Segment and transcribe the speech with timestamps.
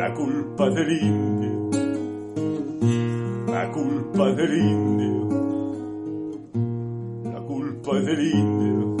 [0.00, 1.70] La culpa del indio,
[3.46, 5.28] la culpa del indio,
[7.24, 8.96] la culpa del indio,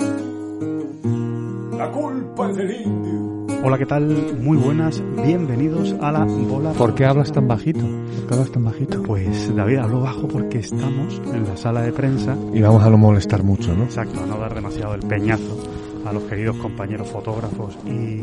[1.78, 3.46] la culpa del indio.
[3.64, 4.14] Hola, ¿qué tal?
[4.42, 6.72] Muy buenas, bienvenidos a la bola.
[6.72, 7.80] ¿Por qué hablas tan bajito?
[7.80, 9.02] ¿Por qué hablas tan bajito?
[9.02, 12.36] Pues David, hablo bajo porque estamos en la sala de prensa.
[12.52, 13.84] Y vamos a no molestar mucho, ¿no?
[13.84, 15.69] Exacto, a no dar demasiado el peñazo
[16.04, 18.22] a los queridos compañeros fotógrafos y,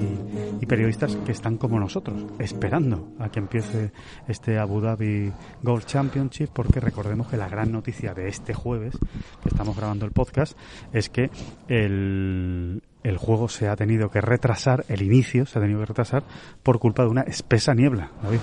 [0.61, 3.91] y, periodistas que están como nosotros, esperando a que empiece
[4.27, 8.97] este Abu Dhabi Golf Championship, porque recordemos que la gran noticia de este jueves,
[9.41, 10.57] que estamos grabando el podcast,
[10.93, 11.29] es que
[11.67, 16.23] el, el juego se ha tenido que retrasar, el inicio se ha tenido que retrasar
[16.63, 18.39] por culpa de una espesa niebla, David.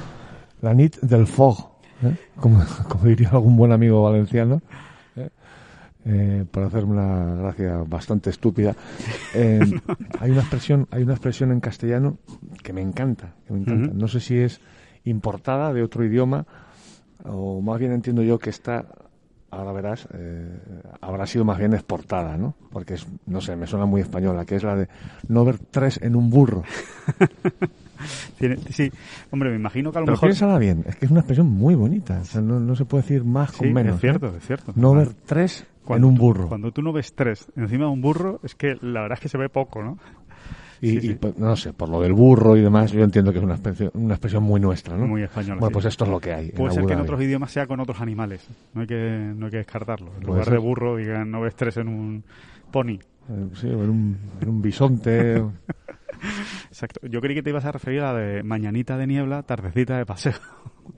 [0.63, 2.17] La nit del fog, ¿eh?
[2.37, 4.63] como, como diría algún buen amigo valenciano.
[6.05, 6.45] ¿Eh?
[6.51, 8.75] Por hacerme una gracia bastante estúpida.
[9.37, 9.59] Eh,
[10.21, 12.19] hay una expresión, hay una expresión en castellano
[12.63, 13.91] que me encanta, que me encanta.
[13.93, 14.61] No sé si es
[15.05, 16.47] importada de otro idioma
[17.25, 18.85] o más bien entiendo yo que está,
[19.51, 20.57] ahora verás, eh,
[21.01, 22.55] habrá sido más bien exportada, ¿no?
[22.71, 24.89] Porque es, no sé, me suena muy española, que es la de
[25.27, 26.63] no ver tres en un burro.
[28.71, 28.91] Sí,
[29.31, 30.29] hombre, me imagino que a lo Pero mejor...
[30.29, 33.03] piénsala bien, es que es una expresión muy bonita, o sea, no, no se puede
[33.03, 33.95] decir más Sí, con menos.
[33.95, 34.33] es cierto, ¿eh?
[34.39, 34.73] es cierto.
[34.77, 36.49] No ver tres cuando en un burro.
[36.49, 39.29] Cuando tú no ves tres encima de un burro, es que la verdad es que
[39.29, 39.99] se ve poco, ¿no?
[40.81, 41.15] Y, Sí, y, sí.
[41.15, 43.91] pues, no sé, por lo del burro y demás, yo entiendo que es una expresión,
[43.95, 45.07] una expresión muy nuestra, ¿no?
[45.07, 45.61] Muy española.
[45.61, 45.73] Bueno, sí.
[45.75, 46.51] pues esto es lo que hay.
[46.51, 48.47] Puede en ser que en otros idiomas sea con otros animales.
[48.75, 50.11] No hay que, no hay que descartarlo.
[50.21, 50.61] En lugar de ser.
[50.61, 52.25] burro, digan, no ves tres en un
[52.71, 52.99] pony.
[53.29, 55.43] Eh, Sí, en un, en un bisonte.
[56.69, 57.07] Exacto.
[57.07, 60.07] Yo creí que te ibas a referir a la de mañanita de niebla, tardecita de
[60.07, 60.35] paseo.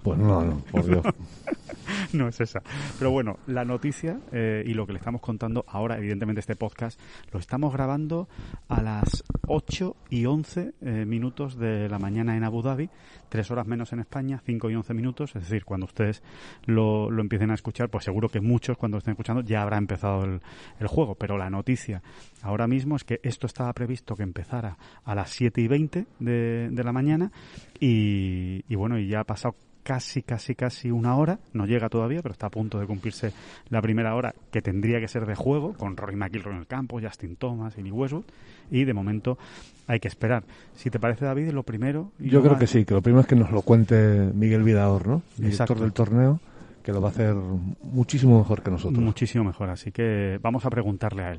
[0.02, 1.04] Pues no, no, por Dios.
[2.12, 2.62] no es esa.
[2.98, 7.00] Pero bueno, la noticia eh, y lo que le estamos contando ahora, evidentemente este podcast,
[7.32, 8.28] lo estamos grabando
[8.68, 12.90] a las 8 y 11 eh, minutos de la mañana en Abu Dhabi,
[13.28, 16.22] tres horas menos en España, 5 y 11 minutos, es decir, cuando ustedes
[16.64, 19.78] lo, lo empiecen a escuchar, pues seguro que muchos cuando lo estén escuchando ya habrá
[19.78, 20.40] empezado el,
[20.80, 22.02] el juego, pero la noticia
[22.42, 26.82] ahora mismo es que esto estaba previsto que empezara a las 7 y 20 de,
[26.84, 27.32] la mañana
[27.80, 32.32] y bueno, y ya ha pasado casi, casi, casi una hora, no llega todavía, pero
[32.32, 33.32] está a punto de cumplirse
[33.70, 37.00] la primera hora que tendría que ser de juego, con Rory McIlroy en el campo,
[37.00, 38.24] Justin Thomas y Westwood,
[38.72, 39.38] y de momento
[39.86, 40.42] hay que esperar.
[40.74, 42.10] Si te parece, David, lo primero...
[42.18, 44.28] y Yo lo creo más- que sí, que lo primero es que nos lo cuente
[44.34, 45.22] Miguel Vidador, ¿no?
[45.36, 46.40] Director del torneo,
[46.82, 47.36] que lo va a hacer
[47.84, 48.98] muchísimo mejor que nosotros.
[49.00, 51.38] Muchísimo mejor, así que vamos a preguntarle a él.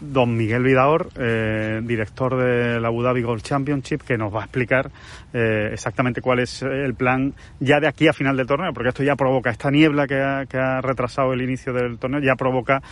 [0.00, 4.44] Don Miguel Vidador, eh, director de la Abu Dhabi Golf Championship, que nos va a
[4.44, 4.90] explicar
[5.32, 9.04] eh, exactamente cuál es el plan ya de aquí a final del torneo, porque esto
[9.04, 12.82] ya provoca, esta niebla que ha, que ha retrasado el inicio del torneo, ya provoca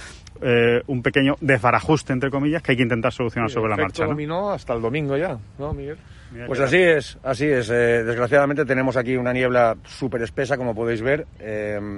[0.41, 4.07] eh, un pequeño desbarajuste, entre comillas, que hay que intentar solucionar sobre la marcha.
[4.07, 4.51] ¿no?
[4.51, 5.99] hasta el domingo ya, ¿no, Miguel?
[6.47, 7.69] Pues así es, así es.
[7.69, 11.27] Eh, desgraciadamente tenemos aquí una niebla súper espesa, como podéis ver,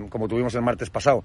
[0.08, 1.22] como tuvimos el martes pasado.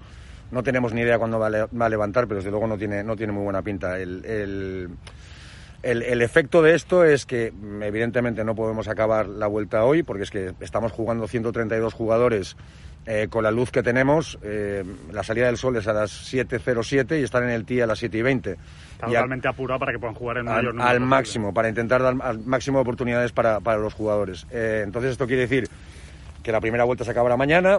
[0.50, 2.76] No tenemos ni idea cuándo va a, le- va a levantar, pero desde luego no
[2.78, 3.98] tiene, no tiene muy buena pinta.
[3.98, 4.88] El, el-
[5.82, 10.02] el- el efecto de esto es que mm, evidentemente no podemos acabar la vuelta hoy,
[10.02, 12.56] porque es que estamos jugando 132 jugadores
[13.06, 14.38] eh, con la luz que tenemos.
[14.42, 17.86] eh, la salida del sol es a las 7.07 y están en el tee a
[17.86, 18.36] las 7.20.
[18.92, 21.06] Está Y totalmente apurado para que puedan jugar en mayor al, número al posible.
[21.06, 24.46] máximo, para intentar dar al máximo de oportunidades para, para los jugadores.
[24.50, 25.66] Eh, entonces esto quiere decir
[26.42, 27.78] que la primera vuelta se acabará mañana.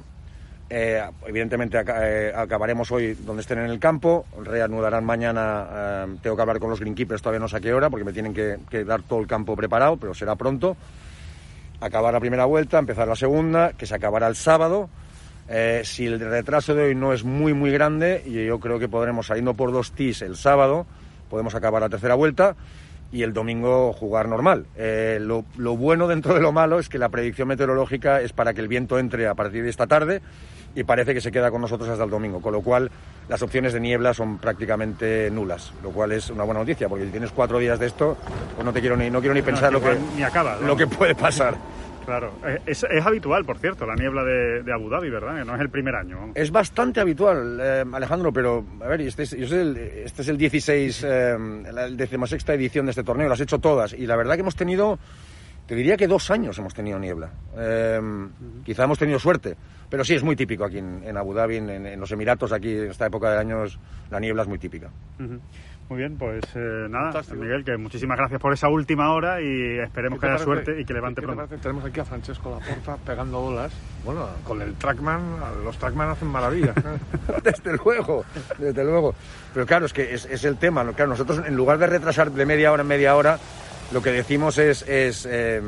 [0.74, 4.26] Eh, evidentemente eh, acabaremos hoy donde estén en el campo.
[4.42, 5.68] Reanudarán mañana.
[5.70, 8.14] eh, tengo que hablar con los greenkeepers, todavía no sé a qué hora, porque me
[8.14, 10.78] tienen que, que dar todo el campo preparado, pero será pronto.
[11.82, 14.90] Acabar la primera vuelta, empezar la segunda, que se acabará el sábado.
[15.84, 19.28] Si el retraso de hoy no es muy, muy grande, y yo creo que podremos,
[19.28, 20.86] saliendo por dos tees el sábado,
[21.30, 22.56] podemos acabar la tercera vuelta
[23.12, 24.68] y el domingo jugar normal.
[24.78, 28.70] Lo bueno dentro de lo malo es que la predicción meteorológica es para que el
[28.70, 30.22] viento entre a partir de esta tarde
[30.76, 32.90] y parece que se queda con nosotros hasta el domingo, con lo cual
[33.28, 37.12] las opciones de niebla son prácticamente nulas, lo cual es una buena noticia, porque si
[37.12, 38.18] tienes cuatro días de esto,
[38.56, 40.88] pues no te quiero ni, no quiero ni pensar lo, que, ni acaba, lo que
[40.88, 41.56] puede pasar.
[42.04, 45.38] Claro, Eh, es, es habitual, por cierto, la niebla de, de Abu Dhabi, ¿verdad?
[45.38, 46.32] Que no es el primer año.
[46.34, 50.28] Es bastante habitual, eh, Alejandro, pero a ver, este es, yo soy el- este es
[50.28, 51.38] el 16, eh,
[51.72, 54.42] la el decimosexta edición de este torneo, las he hecho todas y la verdad que
[54.42, 54.98] hemos tenido,
[55.72, 57.30] te diría que dos años hemos tenido niebla.
[57.56, 57.98] Eh,
[58.66, 59.56] Quizá hemos tenido suerte,
[59.90, 62.74] pero sí es muy típico aquí en, en Abu Dhabi, en, en los Emiratos, aquí
[62.78, 63.80] en esta época del año es-
[64.10, 64.90] la niebla es muy típica.
[65.18, 67.42] Muy bien, pues eh, nada, Fantástico.
[67.42, 70.82] Miguel, que muchísimas gracias por esa última hora y esperemos que ¿Qué haya parece- suerte
[70.82, 71.48] y que levante qué te pronto.
[71.48, 71.64] parece?
[71.64, 73.72] Tenemos aquí a Francesco Laporta pegando olas.
[74.04, 75.22] Bueno, con el Trackman,
[75.64, 76.76] los Trackman hacen maravillas.
[76.76, 76.82] ¿eh?
[77.46, 78.26] desde luego,
[78.58, 79.16] desde luego.
[79.54, 80.84] Pero claro, es que es, es el tema.
[80.92, 83.40] Claro, nosotros en lugar de retrasar de media hora en media hora,
[83.92, 85.62] lo que decimos es, es eh,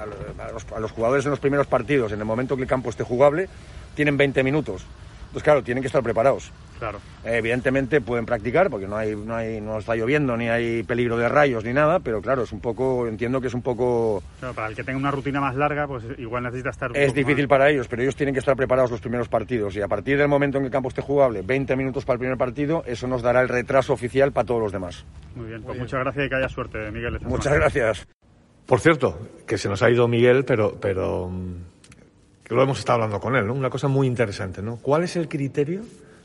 [0.00, 2.62] a, lo- a los, a los jugadores en los primeros partidos, en el momento que
[2.62, 3.48] el campo esté jugable,
[3.94, 4.82] tienen 20 minutos.
[5.28, 6.50] Entonces, claro, tienen que estar preparados.
[6.78, 7.00] Claro.
[7.24, 11.16] Eh, evidentemente pueden practicar porque no hay, no hay, no está lloviendo ni hay peligro
[11.18, 14.54] de rayos ni nada, pero claro, es un poco, entiendo que es un poco Claro,
[14.54, 16.90] para el que tenga una rutina más larga, pues igual necesita estar.
[16.90, 19.28] un es poco difícil más- para ellos, pero ellos tienen que estar preparados los primeros
[19.28, 22.14] partidos y a partir del momento en que el campo esté jugable, 20 minutos para
[22.14, 25.04] el primer partido, eso nos dará el retraso oficial para todos los demás.
[25.34, 27.18] Muy bien, pues muchas gracias y que haya suerte, Miguel.
[27.22, 27.60] Muchas semana.
[27.62, 28.06] gracias.
[28.66, 31.54] Por cierto, que se nos ha ido Miguel, pero, pero mm,
[32.48, 33.52] que lo hemos estado hablando con él, ¿no?
[33.52, 34.76] Una cosa muy interesante, ¿no?
[34.76, 35.82] ¿Cuál es el criterio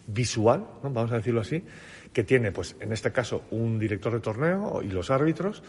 [0.07, 0.89] visual, ¿no?
[0.89, 1.63] vamos a decirlo así,
[2.13, 5.63] que tiene, pues, en este caso, un director de torneo y los árbitros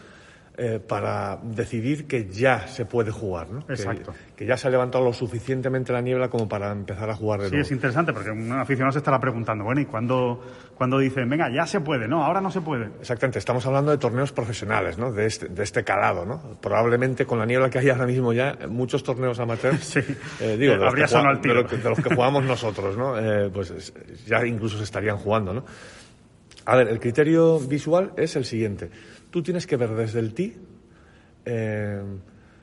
[0.57, 3.59] eh, para decidir que ya se puede jugar, ¿no?
[3.67, 4.13] Exacto.
[4.37, 7.47] Que, ya se ha levantado lo suficientemente la niebla como para empezar a jugar de
[7.47, 7.65] Sí, nuevo.
[7.65, 10.41] es interesante porque un aficionado se estará preguntando, bueno, ¿y cuándo,
[10.75, 12.07] cuándo dicen, venga, ya se puede?
[12.07, 12.85] No, ahora no se puede.
[13.01, 15.11] Exactamente, estamos hablando de torneos profesionales, ¿no?
[15.11, 16.41] De este, de este calado, ¿no?
[16.61, 19.99] Probablemente con la niebla que hay ahora mismo ya, muchos torneos amateurs, Sí.
[20.39, 21.55] eh, digo, de los, que al tiro.
[21.55, 23.17] de los que- de los que jugamos nosotros, ¿no?
[23.19, 23.93] Eh, pues es-
[24.25, 25.65] ya incluso se estarían jugando, ¿no?
[26.67, 28.89] A ver, el criterio visual es el siguiente.
[29.35, 30.55] Tú tienes que ver desde el tee,
[31.43, 32.01] eh,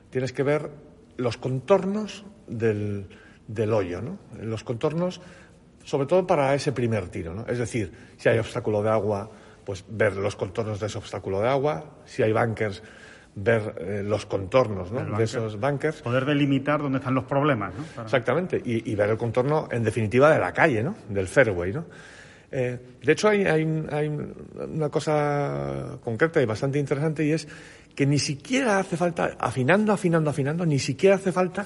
[0.09, 0.71] tienes que ver
[1.17, 3.05] los contornos del,
[3.47, 4.17] del hoyo, ¿no?
[4.41, 5.21] Los contornos,
[5.83, 7.45] sobre todo para ese primer tiro, ¿no?
[7.45, 9.29] Es decir, si hay obstáculo de agua,
[9.63, 12.81] pues ver los contornos de ese obstáculo de agua, si hay bunkers,
[13.35, 16.01] ver eh, los contornos de esos bunkers.
[16.01, 17.83] Poder delimitar dónde están los problemas, ¿no?
[17.83, 20.95] Para- Exactamente, y, y ver el contorno, en definitiva, de la calle, ¿no?
[21.07, 21.85] Del fairway, ¿no?
[22.55, 27.47] Eh, de hecho, hay, hay, hay una cosa concreta y bastante interesante y es
[27.95, 31.65] que ni siquiera hace falta, afinando, afinando, afinando, ni siquiera hace falta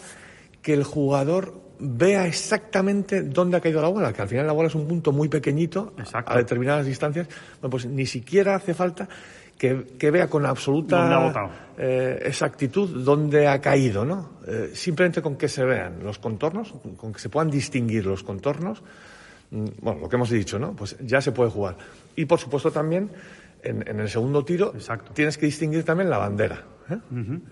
[0.62, 4.70] que el jugador vea exactamente dónde ha caído la bola, que al final la bola
[4.70, 6.32] es un punto muy pequeñito Exacto.
[6.32, 7.28] a determinadas distancias,
[7.62, 9.10] bueno, pues ni siquiera hace falta
[9.58, 14.38] que, que vea con absoluta eh, exactitud dónde ha caído, ¿no?
[14.48, 18.82] Eh, simplemente con que se vean los contornos, con que se puedan distinguir los contornos,
[19.52, 20.76] bueno, lo que hemos dicho, ¿no?
[20.76, 21.78] Pues ya se puede jugar.
[22.16, 23.10] Y por supuesto también,
[23.64, 25.12] en, en el segundo tiro, Exacto.
[25.14, 26.64] tienes que distinguir también la bandera.
[26.90, 26.98] ¿Eh?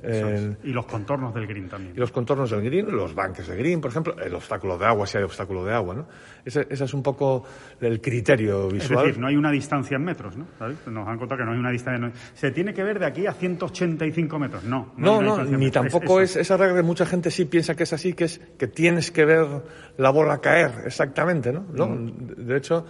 [0.04, 0.66] El- es.
[0.66, 1.94] Y los contornos del green también.
[1.96, 5.06] y los contornos del green, los banques de green, por ejemplo, el obstáculo de agua,
[5.08, 6.08] si hay obstáculo de agua, ¿no?
[6.46, 7.44] Ese, ese es un poco
[7.82, 9.06] el criterio Es visual.
[9.08, 10.46] decir, no hay una distancia en metros, ¿no?
[10.60, 10.78] ¿Sabes?
[10.88, 12.08] Nos han contado que no hay una distancia.
[12.08, 14.64] no- Se tiene que ver de aquí a 185 metros.
[14.64, 17.94] No, No, no, ni tampoco es, esa regla que mucha gente sí piensa que es
[17.94, 19.46] así, que es que tienes que ver
[19.98, 21.66] la bola caer exactamente, ¿no?
[21.74, 22.86] No, De hecho,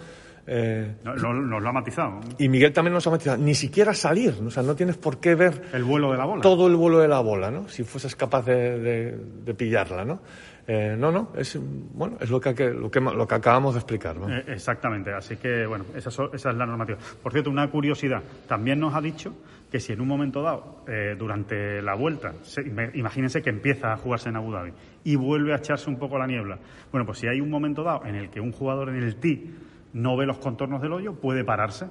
[0.46, 2.20] eh, No, no- nos lo ha matizado.
[2.38, 5.34] y Miguel también nos ha matizado, ni siquiera salir, o sea, no tienes por qué
[5.34, 6.42] ver El vuelo de la bola.
[6.42, 7.68] todo el vuelo de la bola, ¿no?
[7.68, 10.20] Si fueses capaz de, de- de pillarla, ¿no?
[10.68, 14.16] Eh, no, no, es, bueno, es lo que, lo que, lo que acabamos de explicar,
[14.16, 14.28] ¿no?
[14.28, 16.98] Eh, exactamente, así que bueno, esa, esa es la normativa.
[17.22, 19.32] Por cierto, una curiosidad, también nos ha dicho
[19.70, 22.62] que si en un momento dado, eh, durante la vuelta, se-
[22.94, 24.72] imagínense que empieza a jugarse en Abu Dhabi
[25.04, 26.58] y vuelve a echarse un poco la niebla.
[26.90, 29.48] Bueno, pues si hay un momento dado en el que un jugador en el tee
[29.96, 31.86] no ve los contornos del hoyo, puede pararse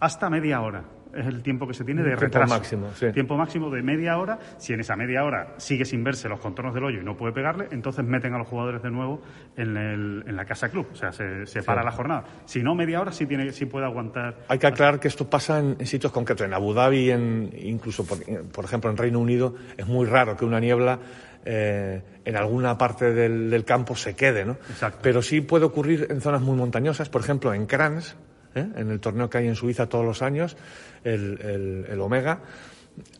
[0.00, 0.84] hasta media hora.
[1.14, 2.54] Es el tiempo que se tiene de Tiempo retraso.
[2.54, 3.10] máximo, sí.
[3.10, 4.38] Tiempo máximo de media hora.
[4.58, 7.32] Si en esa media hora sigue sin verse los contornos del hoyo y no puede
[7.32, 9.22] pegarle, entonces meten a los jugadores de nuevo
[9.56, 10.88] en, el- en la casa club.
[10.92, 12.24] O sea, se, se para la jornada.
[12.44, 14.40] Si no, media hora sí, tiene, sí puede aguantar.
[14.48, 16.46] Hay que aclarar que esto pasa en, en sitios concretos.
[16.46, 18.18] En Abu Dhabi, en, incluso, por,
[18.52, 20.98] por ejemplo, en Reino Unido, es muy raro que una niebla
[21.46, 24.58] eh, en alguna parte del, del campo se quede, ¿no?
[24.68, 24.98] Exacto.
[25.00, 28.16] Pero sí puede ocurrir en zonas muy montañosas, por ejemplo, en Crans,
[28.54, 28.66] ¿eh?
[28.76, 30.56] en el torneo que hay en Suiza todos los años,
[31.04, 32.40] el, el- el Omega.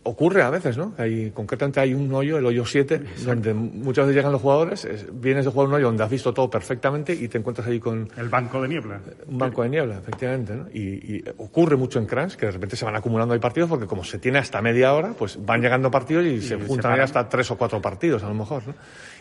[0.04, 0.94] Ocurre a veces, ¿no?
[0.98, 5.06] Hay, concretamente hay un hoyo, el hoyo 7, donde muchas veces llegan los jugadores, es-
[5.20, 8.08] vienes de jugar un hoyo donde has visto todo perfectamente y te encuentras ahí con
[8.16, 9.00] El banco de niebla.
[9.26, 10.66] un banco de niebla, efectivamente, ¿no?
[10.72, 10.80] Y,
[11.16, 14.04] y ocurre mucho en Crans, que de repente se van acumulando ahí partidos, porque como
[14.04, 17.28] se tiene hasta media hora, pues van llegando partidos y, se se juntan ahí hasta
[17.28, 18.74] tres o cuatro partidos, a lo mejor, ¿no?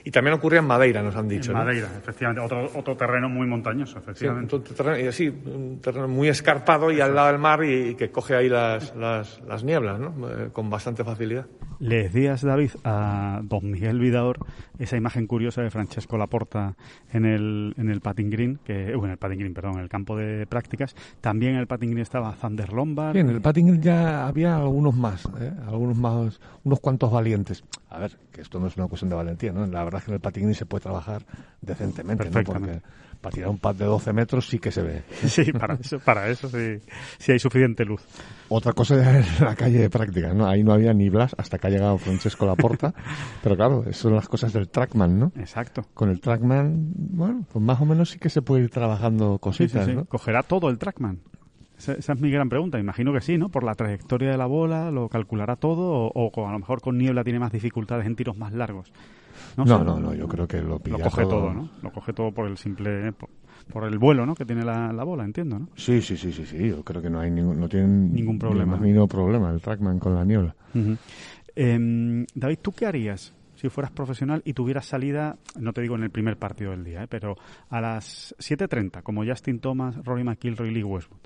[0.07, 1.63] Y también ocurría en Madeira, nos han dicho, En ¿no?
[1.63, 2.39] Madeira, efectivamente.
[2.39, 4.55] Otro, otro terreno muy montañoso, Sí, efectivamente.
[4.55, 7.95] un terreno, y así, un terreno muy escarpado y al lado del mar y, y
[7.95, 10.13] que coge ahí las, las, las nieblas, ¿no?
[10.29, 11.47] Eh, con bastante facilidad.
[11.79, 14.38] Le decías, David, a don Miguel Vidaor
[14.79, 16.75] esa imagen curiosa de Francesco Laporta
[17.12, 19.89] en el, en el patting green, que, uh, en el patting green, perdón, en el
[19.89, 20.95] campo de prácticas.
[21.19, 23.13] También en el patting green estaba Zander Lombard.
[23.13, 25.51] Sí, en el patting ya había algunos más, ¿eh?
[25.67, 27.63] algunos más, unos cuantos valientes.
[27.89, 29.65] A ver, que esto no es una cuestión de valentía, ¿no?
[29.65, 31.23] La verdad es que en el patting se puede trabajar
[31.61, 32.43] decentemente, ¿no?
[32.43, 32.81] Porque
[33.25, 35.03] para tirar un pad de 12 metros sí que se ve.
[35.27, 36.79] Sí, para eso, para eso sí,
[37.17, 38.01] sí hay suficiente luz.
[38.49, 40.47] Otra cosa en la calle de prácticas, ¿no?
[40.47, 42.93] Ahí no había ni Blas hasta que ha llegado Francesco Laporta.
[43.43, 45.31] pero claro, eso son las cosas del trackman, ¿no?
[45.37, 45.85] Exacto.
[45.93, 49.37] Con el trackman, bueno, pues más o menos sí que se puede ir trabajando Sí,
[49.37, 49.95] sí, cositas, sí.
[49.95, 50.05] ¿no?
[50.05, 51.19] ¿Cogerá todo el trackman?
[51.77, 52.79] Esa, esa es mi gran pregunta.
[52.79, 53.49] Imagino que sí, ¿no?
[53.49, 56.97] Por la trayectoria de la bola, lo calculará todo, o, o a lo mejor con
[56.97, 58.93] niebla tiene más dificultades en tiros más largos.
[59.57, 59.83] No, sé.
[59.83, 61.69] no, no, yo creo que lo Lo pilla coge todo, ¿no?
[61.81, 63.29] Lo coge todo por el simple, por,
[63.71, 64.35] por el vuelo, ¿no?
[64.35, 65.69] Que tiene la, la bola, entiendo, ¿no?
[65.75, 68.75] Sí, sí, sí, sí, sí, yo creo que no hay ningún, no tienen Ningún problema.
[68.77, 70.55] ni mínimo problema el trackman con la niebla.
[71.55, 76.03] Em, David, ¿tú qué harías si fueras profesional y tuvieras salida, no te digo en
[76.03, 77.07] el primer partido del día, ¿eh?
[77.09, 77.35] pero
[77.69, 81.21] a las 7.30, como Justin Thomas, Rory McIlroy y Lee Westwood?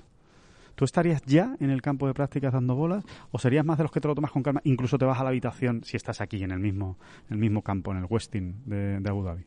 [0.80, 3.92] ¿Tú estarías ya en el campo de prácticas dando bolas o serías más de los
[3.92, 4.62] que te lo tomas con calma?
[4.64, 6.96] Incluso te vas a la habitación si estás aquí en el mismo,
[7.28, 9.44] en el mismo campo, en el Westin de, de Abu Dhabi.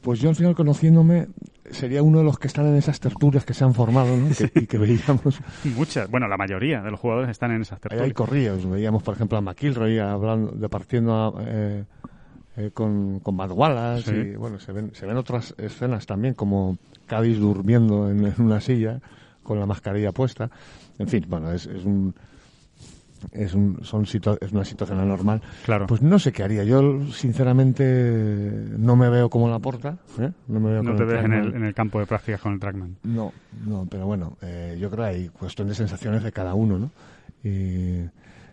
[0.00, 1.28] Pues yo al final conociéndome
[1.70, 4.26] sería uno de los que están en esas tertulias que se han formado ¿no?
[4.36, 5.40] que, y que veíamos.
[5.76, 8.14] Muchas, bueno, la mayoría de los jugadores están en esas Ahí hay tertulias.
[8.16, 11.84] corrillos, veíamos por ejemplo a McIlroy hablando, departiendo a, eh,
[12.56, 14.30] eh, con, con Matt Wallace Sí.
[14.32, 16.76] y bueno, se ven, se ven otras escenas también como
[17.06, 19.00] Cádiz durmiendo en, en una silla
[19.50, 20.48] con la mascarilla puesta.
[20.98, 22.14] En fin, bueno, es, es un...
[23.32, 25.42] Es, un, son situa- es una situación anormal.
[25.66, 25.86] Claro.
[25.86, 26.64] Pues no sé qué haría.
[26.64, 27.84] Yo, sinceramente,
[28.78, 29.98] no me veo como la porta.
[30.18, 30.30] ¿eh?
[30.48, 32.60] No me veo no te ves en el, en el campo de prácticas con el
[32.60, 32.96] trackman.
[33.02, 33.32] No,
[33.66, 36.90] no, pero bueno, eh, yo creo que hay cuestión de sensaciones de cada uno, ¿no?
[37.44, 38.04] Y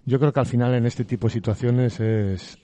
[0.06, 2.58] yo creo que al final en este tipo de situaciones es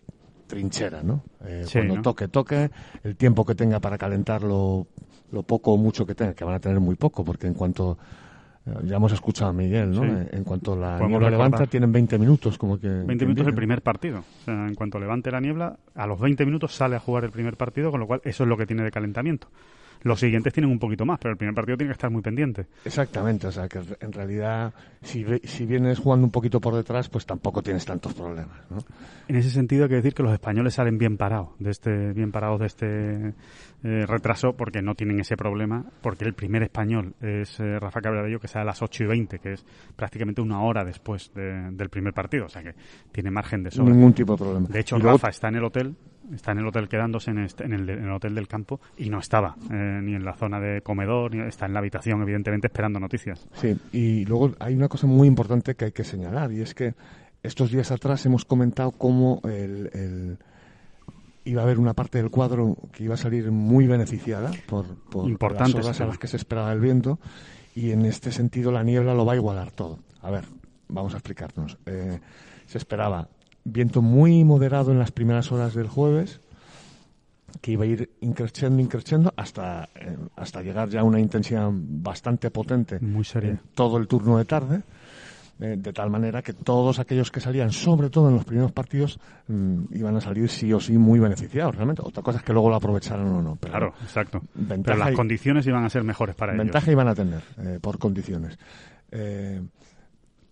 [0.47, 1.23] trinchera, ¿no?
[1.45, 2.01] Eh, Sí, cuando ¿no?
[2.01, 2.69] toque, toque,
[3.03, 4.43] el tiempo que tenga para calentar
[5.33, 7.97] lo, poco o mucho que tenga, que van a tener muy poco, porque en cuanto,
[8.65, 10.01] eh, ya hemos escuchado a Miguel, ¿no?
[10.03, 10.07] Sí.
[10.09, 11.51] Eh, En cuanto la Podemos niebla recordar.
[11.51, 12.87] levanta, tienen 20 minutos, como que...
[12.87, 14.19] 20 que minutos el primer partido.
[14.19, 17.31] O sea, en cuanto levante la niebla, a los 20 minutos sale a jugar el
[17.31, 19.47] primer partido, con lo cual eso es lo que tiene de calentamiento.
[20.03, 22.67] Los siguientes tienen un poquito más, pero el primer partido tiene que estar muy pendiente.
[22.85, 27.25] Exactamente, o sea que en realidad si, si vienes jugando un poquito por detrás, pues
[27.25, 28.77] tampoco tienes tantos problemas, ¿no?
[29.27, 32.31] En ese sentido hay que decir que los españoles salen bien parados de este, bien
[32.31, 33.27] parados de este
[33.85, 38.39] eh, retraso porque no tienen ese problema, porque el primer español es eh, Rafa Cabradillo
[38.39, 41.89] que sale a las 8 y 20, que es prácticamente una hora después de- del
[41.89, 42.73] primer partido, o sea que
[43.11, 43.93] tiene margen de sobra.
[43.93, 44.67] Ningún tipo de problema.
[44.67, 45.95] De hecho, Y luego- Rafa está en el hotel,
[46.33, 49.09] está en el hotel quedándose en, este- en el, en el hotel del campo y
[49.09, 52.67] no estaba eh, ni en la zona de comedor, ni está en la habitación, evidentemente,
[52.67, 53.47] esperando noticias.
[53.53, 56.93] Sí, y luego hay una cosa muy importante que hay que señalar y es que
[57.43, 60.37] estos días atrás hemos comentado cómo el, el-
[61.45, 65.29] iba a haber una parte del cuadro que iba a salir muy beneficiada por, por
[65.29, 67.19] Importante, las horas a las que se esperaba el viento
[67.75, 69.99] y en este sentido la niebla lo va a igualar todo.
[70.21, 70.45] A ver,
[70.87, 71.77] vamos a explicarnos.
[71.85, 72.19] Eh,
[72.65, 73.27] se esperaba
[73.63, 76.39] viento muy moderado en las primeras horas del jueves
[77.61, 82.49] que iba a ir increciendo, increciendo hasta, eh, hasta llegar ya a una intensidad bastante
[82.51, 83.51] potente Muy seria.
[83.51, 84.81] en todo el turno de tarde,
[85.59, 89.19] eh, de tal manera que todos aquellos que salían, sobre todo en los primeros partidos,
[89.47, 92.01] mm, iban a salir sí o sí muy beneficiados realmente.
[92.03, 93.55] Otra cosa es que luego lo aprovecharon o no.
[93.55, 94.41] Pero Claro, exacto.
[94.55, 96.65] Ventaja Pero las y- condiciones iban a ser mejores para ellos.
[96.65, 98.57] ventaja iban a tener eh, por condiciones.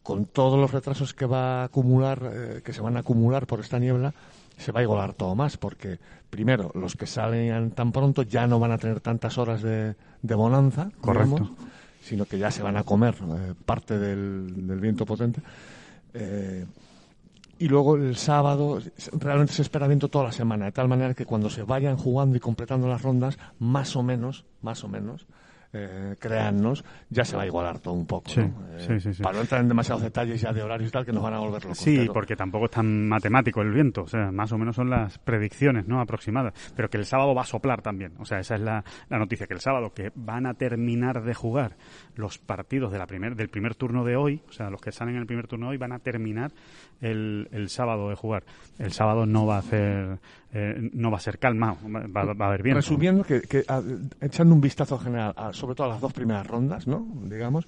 [0.04, 3.60] Con todos los retrasos que va a acumular, eh, que se van a acumular por
[3.60, 4.14] esta niebla,
[4.58, 8.60] se va a igualar todo más, porque primero los que salen tan pronto ya no
[8.60, 11.36] van a tener tantas horas de, de bonanza, Correcto.
[11.36, 11.52] digamos,
[12.02, 15.42] sino que ya se van a comer eh, parte del, del viento potente.
[16.14, 16.66] Eh,
[17.60, 18.82] y luego el sábado
[19.14, 22.36] realmente se espera viento toda la semana, de tal manera que cuando se vayan jugando
[22.36, 25.28] y completando las rondas, más o menos, más o menos,
[25.74, 28.30] eh, créannos, ya se va a igualar todo un poco.
[28.30, 28.78] Sí, ¿no?
[28.78, 29.24] Eh, sí, sí.
[29.24, 31.40] Para no entrar en demasiados detalles ya de horarios y tal, que nos van a
[31.40, 31.78] volver locos.
[31.78, 34.90] Sí, pero- porque tampoco es tan matemático el viento, o sea, más o menos son
[34.90, 36.02] las predicciones, ¿no?
[36.02, 39.18] Aproximadas, pero que el sábado va a soplar también, o sea, esa es la, la
[39.18, 41.78] noticia, que el sábado que van a terminar de jugar
[42.16, 45.16] los partidos de la primer, del primer turno de hoy, o sea, los que salen
[45.16, 46.52] en el primer turno de hoy van a terminar
[47.00, 48.44] el, el sábado de jugar.
[48.78, 50.20] El sábado no va a hacer,
[50.54, 52.80] eh, no va a ser calma, va, va a haber viento.
[52.82, 53.82] Resumiendo, que, que, a-
[54.22, 57.06] echando un vistazo general, a- sobre todo a las dos primeras rondas, ¿no?
[57.24, 57.66] Digamos,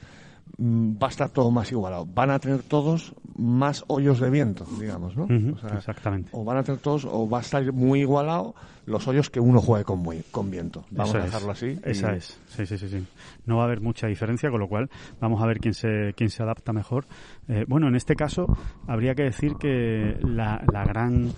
[0.57, 2.05] mm, va a estar todo más igualado.
[2.05, 5.23] Van a tener todos más hoyos de viento, digamos, ¿no?
[5.23, 6.29] Ujú, O sea, exactamente.
[6.33, 8.53] O van a tener todos, o va a estar muy igualado
[8.85, 10.83] los hoyos que uno juegue con, muy- con viento.
[10.91, 11.25] Vamos Eso a es.
[11.27, 11.67] dejarlo así.
[11.67, 12.37] y- Esa es.
[12.47, 13.01] Sí, sí, sí, sí.
[13.45, 14.89] No va a haber mucha diferencia, con lo cual
[15.21, 17.05] vamos a ver quién se, quién se adapta mejor.
[17.47, 18.45] Eh, bueno, en este caso
[18.85, 21.31] habría que decir que la, la gran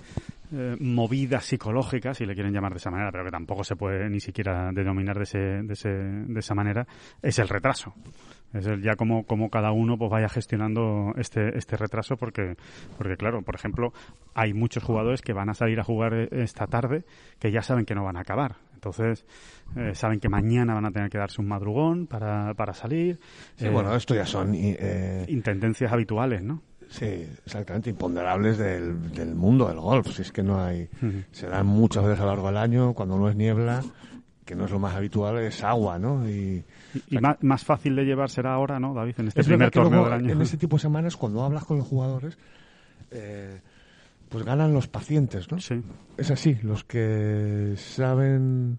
[0.52, 4.08] eh, movida psicológica, si le quieren llamar de esa manera, pero que tampoco se puede
[4.08, 6.86] ni siquiera denominar de, ese, de, ese, de esa manera,
[7.22, 7.94] es el retraso.
[8.52, 12.56] Es el ya como, como cada uno pues vaya gestionando este, este retraso porque,
[12.96, 13.92] porque claro, por ejemplo,
[14.34, 17.04] hay muchos jugadores que van a salir a jugar eh, esta tarde
[17.38, 18.56] que ya saben que no van a acabar.
[18.74, 19.26] Entonces,
[19.74, 23.18] eh, saben que mañana van a tener que darse un madrugón para, para salir.
[23.56, 26.62] Sí, Eh, bueno, esto ya son eh, intendencias habituales, ¿no?
[26.88, 30.08] Sí, exactamente, imponderables del, del mundo del golf.
[30.14, 30.88] Si es que no hay.
[31.32, 33.82] Se dan muchas veces a lo largo del año, cuando no es niebla,
[34.44, 36.28] que no es lo más habitual, es agua, ¿no?
[36.28, 36.64] Y,
[36.94, 39.14] Y, y más, más fácil de llevar será ahora, ¿no, David?
[39.18, 40.32] En este es primer torneo del año.
[40.32, 42.38] En este tipo de semanas, cuando hablas con los jugadores,
[43.10, 43.60] eh,
[44.28, 45.58] pues ganan los pacientes, ¿no?
[45.60, 45.82] Sí.
[46.16, 48.78] Es así, los que saben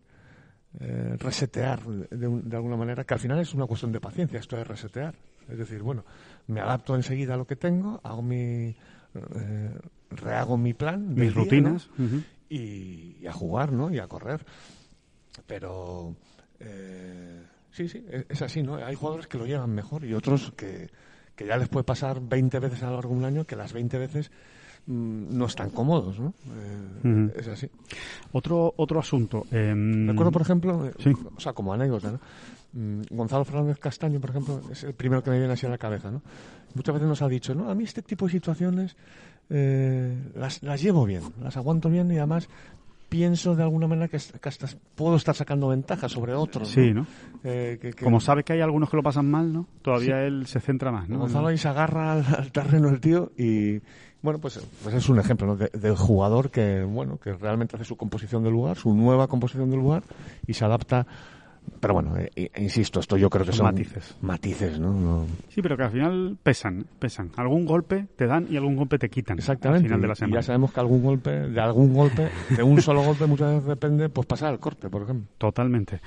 [0.80, 4.56] eh, resetear de, de alguna manera, que al final es una cuestión de paciencia, esto
[4.56, 5.14] de resetear.
[5.50, 6.04] Es decir, bueno,
[6.48, 8.76] me adapto enseguida a lo que tengo, hago mi.
[9.16, 9.80] eh,
[10.12, 11.90] rehago mi plan, Mis día, rutinas.
[12.50, 13.92] y, y a jugar, ¿no?
[13.94, 14.46] Y a correr.
[15.46, 16.16] Pero.
[16.60, 18.76] eh, sí, sí, es, es así, ¿no?
[18.76, 20.90] Hay jugadores que lo llevan mejor y otros que,
[21.36, 23.74] que ya les puede pasar 20 veces a lo largo de un año que las
[23.74, 24.32] 20 veces
[24.88, 26.34] mm, no están cómodos, ¿no?
[27.04, 27.32] Eh.
[27.36, 27.70] Es así.
[28.32, 29.46] Otro, otro asunto.
[29.52, 31.12] em, Recuerdo, por ejemplo, eh, Sí.
[31.36, 32.20] o sea, como anécdota, ¿no?
[32.78, 35.78] Mm, Gonzalo Fernández Castaño, por ejemplo, es el primero que me viene así a la
[35.80, 36.22] cabeza, ¿no?
[36.76, 38.96] Muchas veces nos ha dicho, no, a mí este tipo de situaciones
[39.50, 42.48] eh, las, las llevo bien, las aguanto bien y además
[43.10, 46.68] pienso de alguna manera que, que hasta puedo estar sacando ventaja sobre otros.
[46.70, 47.08] Sí, ¿no?
[47.44, 49.66] Eh, que- que- Como sabe que hay algunos que lo pasan mal, ¿no?
[49.82, 51.20] Todavía él se centra más, ¿no?
[51.20, 53.80] Gonzalo ahí se agarra al, al terreno el tío y
[54.22, 55.56] bueno pues, pues es un ejemplo ¿no?
[55.56, 59.70] de- del jugador que bueno que realmente hace su composición del lugar su nueva composición
[59.70, 60.04] del lugar
[60.48, 61.06] y se adapta
[61.80, 64.16] pero bueno eh, eh, insisto esto yo creo que Son son matices.
[64.22, 67.32] matices no, No- Sí, pero que al final pesan, pesan.
[67.36, 69.38] Algún golpe te dan y algún golpe te quitan.
[69.38, 70.36] exactamente Al final de la Y semana.
[70.36, 74.10] ya sabemos que algún golpe de algún golpe de un solo golpe muchas veces depende
[74.10, 76.00] pues pasar al corte por ejemplo Totalmente.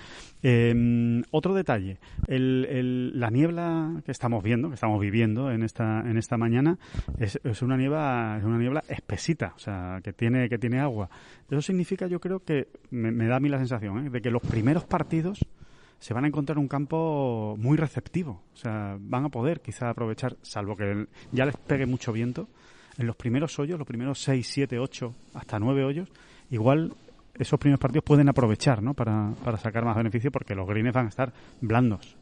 [0.42, 6.00] Eh, otro detalle, el, el- la niebla que estamos viendo, que estamos viviendo en esta
[6.00, 6.78] en esta mañana,
[7.18, 11.10] es, es una niebla es una niebla espesita, o sea, que tiene que tiene agua.
[11.50, 14.10] Eso significa, yo creo que me, da a mí la sensación ¿eh?
[14.10, 15.44] de que los primeros partidos
[15.98, 20.36] se van a encontrar un campo muy receptivo, o sea, van a poder quizá aprovechar,
[20.40, 22.48] salvo que ya les pegue mucho viento,
[22.96, 26.08] en los primeros hoyos, los primeros 6, 7, 8, hasta 9 hoyos,
[26.50, 26.94] igual
[27.40, 28.94] esos primeros partidos pueden aprovechar ¿no?
[28.94, 32.16] para, para sacar más beneficio porque los greens van a estar blandos.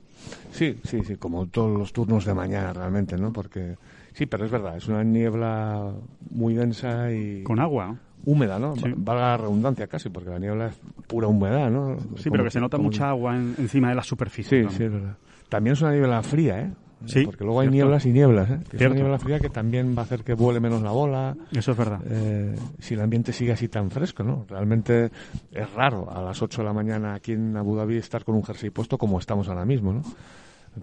[0.50, 3.33] Sí, sí, sí, como todos los turnos de mañana realmente, ¿no?
[3.33, 3.76] Porque
[4.14, 5.92] sí, pero es verdad, es una niebla
[6.31, 7.98] muy densa y Con agua, ¿no?
[8.24, 8.74] húmeda, ¿no?
[8.76, 8.92] Sí.
[8.96, 11.96] Valga la redundancia casi, porque la niebla es pura humedad, ¿no?
[12.16, 14.59] Sí, Como- pero que se nota como- mucha agua en- encima de la superficie.
[14.61, 14.70] Sí, ¿no?
[14.72, 15.16] sí, es verdad.
[15.48, 16.70] También es una niebla fría, ¿eh?
[17.06, 17.74] Sí, Porque luego hay cierto.
[17.76, 18.58] nieblas y nieblas, ¿eh?
[18.72, 21.37] Niebla fría que también va a hacer que vuele menos la bola.
[21.52, 22.00] Eso es verdad.
[22.11, 24.44] eh, si el ambiente sigue así tan fresco, ¿no?
[24.48, 25.11] Realmente
[25.52, 28.42] es raro a las 8 de la mañana aquí en Abu Dhabi estar con un
[28.44, 30.02] jersey puesto como estamos ahora mismo, ¿no?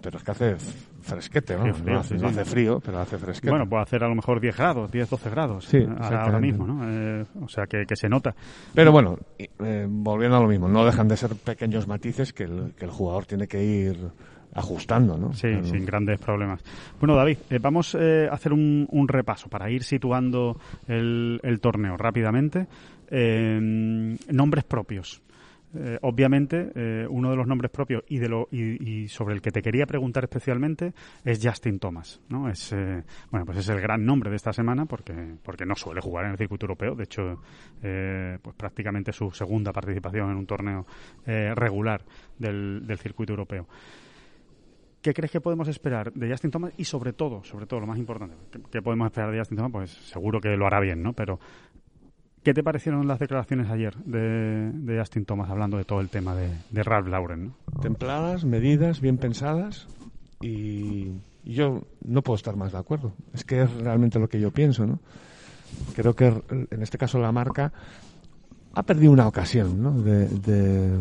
[0.02, 0.56] Pero es que hace
[1.00, 1.64] fresquete, ¿no?
[1.64, 2.34] Qué frío, no hace, sí, no sí.
[2.40, 3.50] hace frío, pero hace fresquete.
[3.50, 6.66] Bueno, puede hacer a lo mejor 10 grados, 10, 12 grados Sí, eh, ahora, mismo,
[6.66, 6.80] ¿no?
[6.90, 8.34] Eh, o sea, que, que se nota.
[8.74, 12.74] Pero bueno, eh, volviendo a lo mismo, no dejan de ser pequeños matices que el,
[12.76, 13.96] que el jugador tiene que ir
[14.56, 15.32] ajustando, ¿no?
[15.32, 15.64] Sí, Claro.
[15.64, 16.62] sin grandes problemas.
[16.98, 21.60] Bueno, David, eh, vamos eh, a hacer un, un repaso para ir situando el, el
[21.60, 22.66] torneo rápidamente.
[23.10, 23.58] Eh,
[24.30, 25.22] nombres propios.
[25.78, 26.72] Eh, obviamente,
[27.10, 29.84] uno de los nombres propios y, de lo, y, y sobre el que te quería
[29.84, 32.20] preguntar especialmente es Justin Thomas.
[32.30, 32.48] ¿no?
[32.48, 36.00] Es, eh, bueno, pues es el gran nombre de esta semana porque, porque no suele
[36.00, 36.94] jugar en el circuito europeo.
[36.94, 37.42] De hecho,
[37.82, 40.86] eh, pues prácticamente su segunda participación en un torneo
[41.26, 42.02] eh, regular
[42.38, 43.66] del, del circuito europeo.
[45.06, 46.72] ¿Qué crees que podemos esperar de Justin Thomas?
[46.78, 48.34] Y sobre todo, sobre todo, lo más importante,
[48.72, 49.70] ¿qué, podemos esperar de Justin Thomas?
[49.70, 51.12] Pues seguro que lo hará bien, ¿no?
[51.12, 51.38] Pero
[52.42, 56.34] ¿Qué te parecieron las declaraciones ayer de, de Justin Thomas hablando de todo el tema
[56.34, 57.44] de, de Ralph Lauren?
[57.46, 57.80] ¿no?
[57.80, 59.86] Templadas, medidas, bien pensadas
[60.40, 61.12] y
[61.44, 63.12] yo no puedo estar más de acuerdo.
[63.32, 64.98] Es que es realmente lo que yo pienso, ¿no?
[65.94, 67.72] Creo que en este caso la marca
[68.74, 70.02] ha perdido una ocasión, ¿no?
[70.02, 71.00] De, de-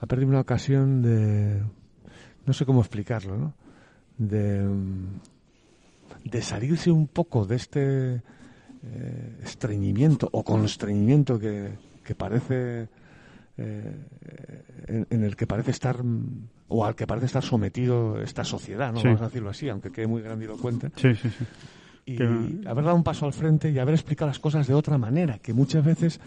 [0.00, 1.62] ha perdido una ocasión de
[2.46, 3.54] no sé cómo explicarlo, ¿no?
[4.18, 4.66] De
[6.24, 8.20] de salirse un poco de este eh,
[9.42, 11.70] estreñimiento o constreñimiento que,
[12.02, 12.88] que parece
[13.58, 13.96] eh,
[14.86, 15.98] en, en el que parece estar
[16.68, 19.00] o al que parece estar sometido esta sociedad, ¿no?
[19.00, 19.06] Sí.
[19.08, 21.44] Vamos a decirlo así, aunque quede muy grandilocuente Sí, sí, sí.
[22.06, 24.96] y Que- haber dado un paso al frente y haber explicado las cosas de otra
[24.98, 26.20] manera, que muchas veces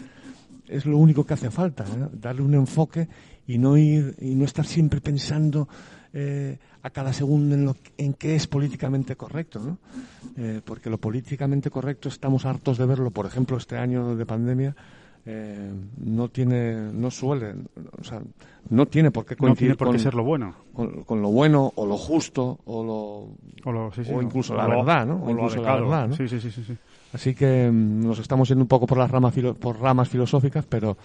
[0.68, 2.08] es lo único que hace falta, ¿eh?
[2.12, 3.08] darle un enfoque
[3.46, 5.68] y no ir y no estar siempre pensando
[6.12, 9.78] eh, a cada segundo en lo en qué es políticamente correcto, ¿no?
[10.36, 14.74] Eh, porque lo políticamente correcto estamos hartos de verlo, por ejemplo, este año de pandemia.
[15.30, 17.52] eh, no tiene, no suele,
[18.00, 18.22] o sea,
[18.70, 20.54] no tiene por qué No coincidir tiene por qué con, ser lo bueno.
[20.72, 24.22] con- con lo bueno o lo justo o lo O, lo- sí, sí, O no.
[24.22, 25.16] incluso la verdad, ¿no?
[25.16, 26.16] O O lo incluso la verdad, ¿no?
[26.16, 26.76] Sí, sí, sí, sí, sí.
[27.12, 30.64] Así que mm, nos estamos yendo un poco por las ramas filo- por ramas filosóficas,
[30.66, 30.96] pero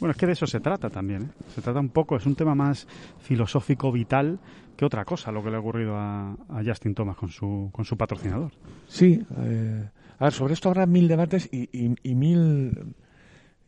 [0.00, 1.22] Bueno, es que de eso se trata también.
[1.22, 1.28] ¿eh?
[1.54, 2.86] Se trata un poco, es un tema más
[3.20, 4.38] filosófico, vital,
[4.76, 7.96] que otra cosa lo que le ha ocurrido a, Justin Thomas con su, con su
[7.96, 8.52] patrocinador.
[8.88, 9.22] sí.
[9.38, 9.88] eh,
[10.20, 11.68] a ver, sobre esto habrá mil debates y,
[12.02, 12.72] y- mil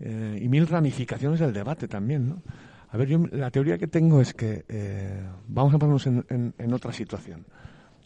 [0.01, 2.43] eh, y mil ramificaciones del debate también, ¿no?
[2.91, 6.55] A ver, yo la teoría que tengo es que eh, vamos a ponernos en, en-
[6.59, 7.45] en otra situación.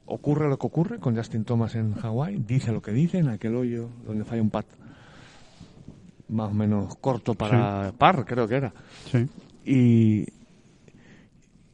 [0.05, 3.57] Ocurre lo que ocurre con Justin Thomas en Hawái, dice lo que dice en aquel
[3.57, 4.67] hoyo donde falla un pat
[6.28, 8.72] más o menos corto para par, creo que era.
[9.10, 9.28] Sí.
[9.64, 10.24] Y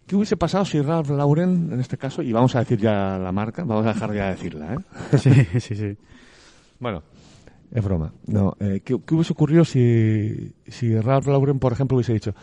[0.07, 3.33] ¿qué hubiese pasado si Ralph Lauren, en este caso, y vamos a decir ya la
[3.33, 5.19] marca, vamos a dejar ya de decirla, ¿eh?
[5.19, 5.97] Sí, sí, sí.
[6.79, 7.03] Bueno,
[7.71, 8.13] es broma.
[8.27, 12.35] No, eh, ¿qué, qué hubiese ocurrido si, si Ralph Lauren, por ejemplo, hubiese dicho,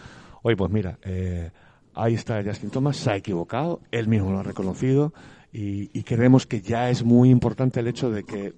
[0.44, 1.52] oye, pues mira, eh,
[1.94, 5.14] ahí está Justin Thomas, se ha equivocado, él mismo lo ha reconocido
[5.52, 8.54] y, y creemos que ya es muy importante el hecho de que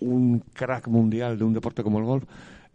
[0.00, 2.24] un crack mundial de un deporte como el golf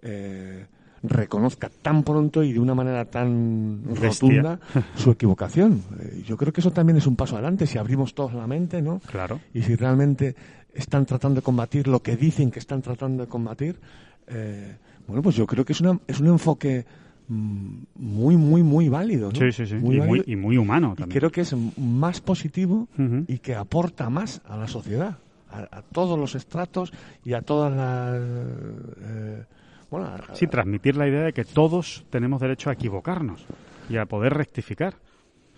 [0.03, 0.65] eh,
[1.01, 4.09] reconozca tan pronto y de una manera tan Bestia.
[4.09, 4.59] rotunda
[4.95, 5.81] su equivocación.
[5.99, 8.81] Eh, yo creo que eso también es un paso adelante si abrimos todos la mente,
[8.81, 8.99] ¿no?
[9.11, 9.39] Claro.
[9.53, 10.35] y si realmente
[10.73, 13.79] están tratando de combatir lo que dicen que están tratando de combatir,
[14.27, 16.85] eh, bueno, pues yo creo que es, una, es un enfoque
[17.27, 19.29] mm, muy, muy, muy válido.
[19.31, 19.39] ¿no?
[19.39, 19.75] Sí, sí, sí.
[19.75, 20.07] Muy y, válido.
[20.25, 21.19] muy, y muy humano Y también.
[21.19, 22.87] creo que es más positivo
[23.27, 25.17] y que aporta más a la sociedad,
[25.51, 26.93] a, a todos los estratos
[27.25, 28.15] y a todas las...
[29.01, 29.43] eh,
[29.99, 33.45] bueno, a- Sí, transmitir la idea de que todos tenemos derecho a equivocarnos
[33.89, 34.95] y a poder rectificar.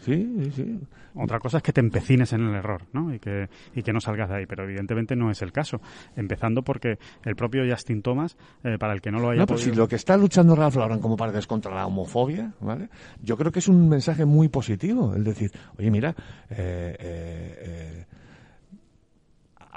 [0.02, 0.80] sí, sí, sí.
[1.18, 3.14] Otra cosa es que te empecines en el error, ¿no?
[3.14, 5.80] Y que, y que no salgas de ahí, pero evidentemente no es el caso.
[6.18, 9.58] Empezando porque el propio Justin Thomas, eh, para el que no lo haya No, pero
[9.58, 9.74] podido...
[9.74, 12.90] si lo que está luchando Ralph Lauren, como parece, es contra la homofobia, ¿vale?
[13.24, 16.10] Yo creo que es un mensaje muy positivo, el decir, oye, mira,
[16.50, 18.06] eh, eh, eh,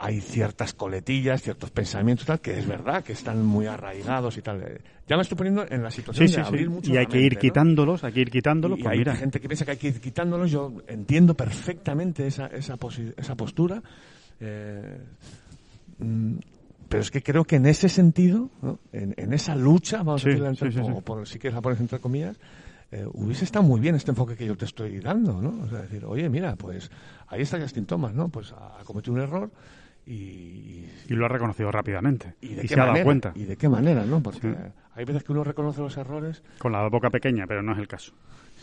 [0.01, 4.81] hay ciertas coletillas, ciertos pensamientos, tal, que es verdad, que están muy arraigados y tal.
[5.09, 6.69] Ya me estoy poniendo en la situación Sí, de sí, abrir sí.
[6.71, 8.79] mucho Y hay que ir quitándolos, hay que ir quitándolos.
[8.79, 10.51] Y Pues hay mira, gente que piensa que hay que ir quitándolos.
[10.51, 13.83] Yo entiendo perfectamente esa, esa, posi- esa postura.
[14.41, 14.99] eh,
[15.99, 16.35] mm,
[16.89, 18.79] pero es que creo que en ese sentido, ¿no?
[18.93, 20.91] en, en esa lucha, vamos a decirla entre, sí, sí, sí.
[20.95, 22.37] o por, si quieres la pones entre comillas,
[22.91, 25.63] eh, hubiese estado muy bien este enfoque que yo te estoy dando, ¿no?
[25.65, 26.91] O sea, decir, oye, mira, pues
[27.27, 28.29] ahí está Justin Thomas, ¿no?
[28.29, 29.51] Pues ha, cometido un error
[30.07, 32.35] y, y lo ha reconocido rápidamente.
[32.41, 33.33] y Y, de qué se ha dado cuenta.
[33.35, 34.23] y de qué manera, ¿no?
[34.23, 34.55] Porque Sí.
[34.95, 37.89] hay veces que uno reconoce los errores Con la boca pequeña, pero no es el
[37.89, 38.13] caso.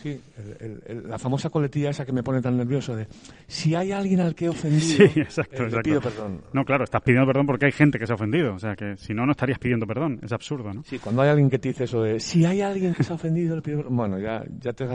[0.02, 0.20] Sí,
[0.60, 3.06] el- la famosa coletilla esa que me pone tan nervioso de
[3.46, 6.42] si hay alguien al que he ofendido, Sí, exacto, eh, le pido perdón.
[6.52, 8.54] No, claro, estás pidiendo perdón porque hay gente que se ha ofendido.
[8.54, 10.20] O sea, que si no, no estarías pidiendo perdón.
[10.22, 10.82] Es absurdo, ¿no?
[10.84, 13.16] Sí, cuando hay alguien que te dice eso de si hay alguien que se ha
[13.16, 13.96] ofendido, le pido perdón.
[13.96, 14.86] Bueno, ya, ya te,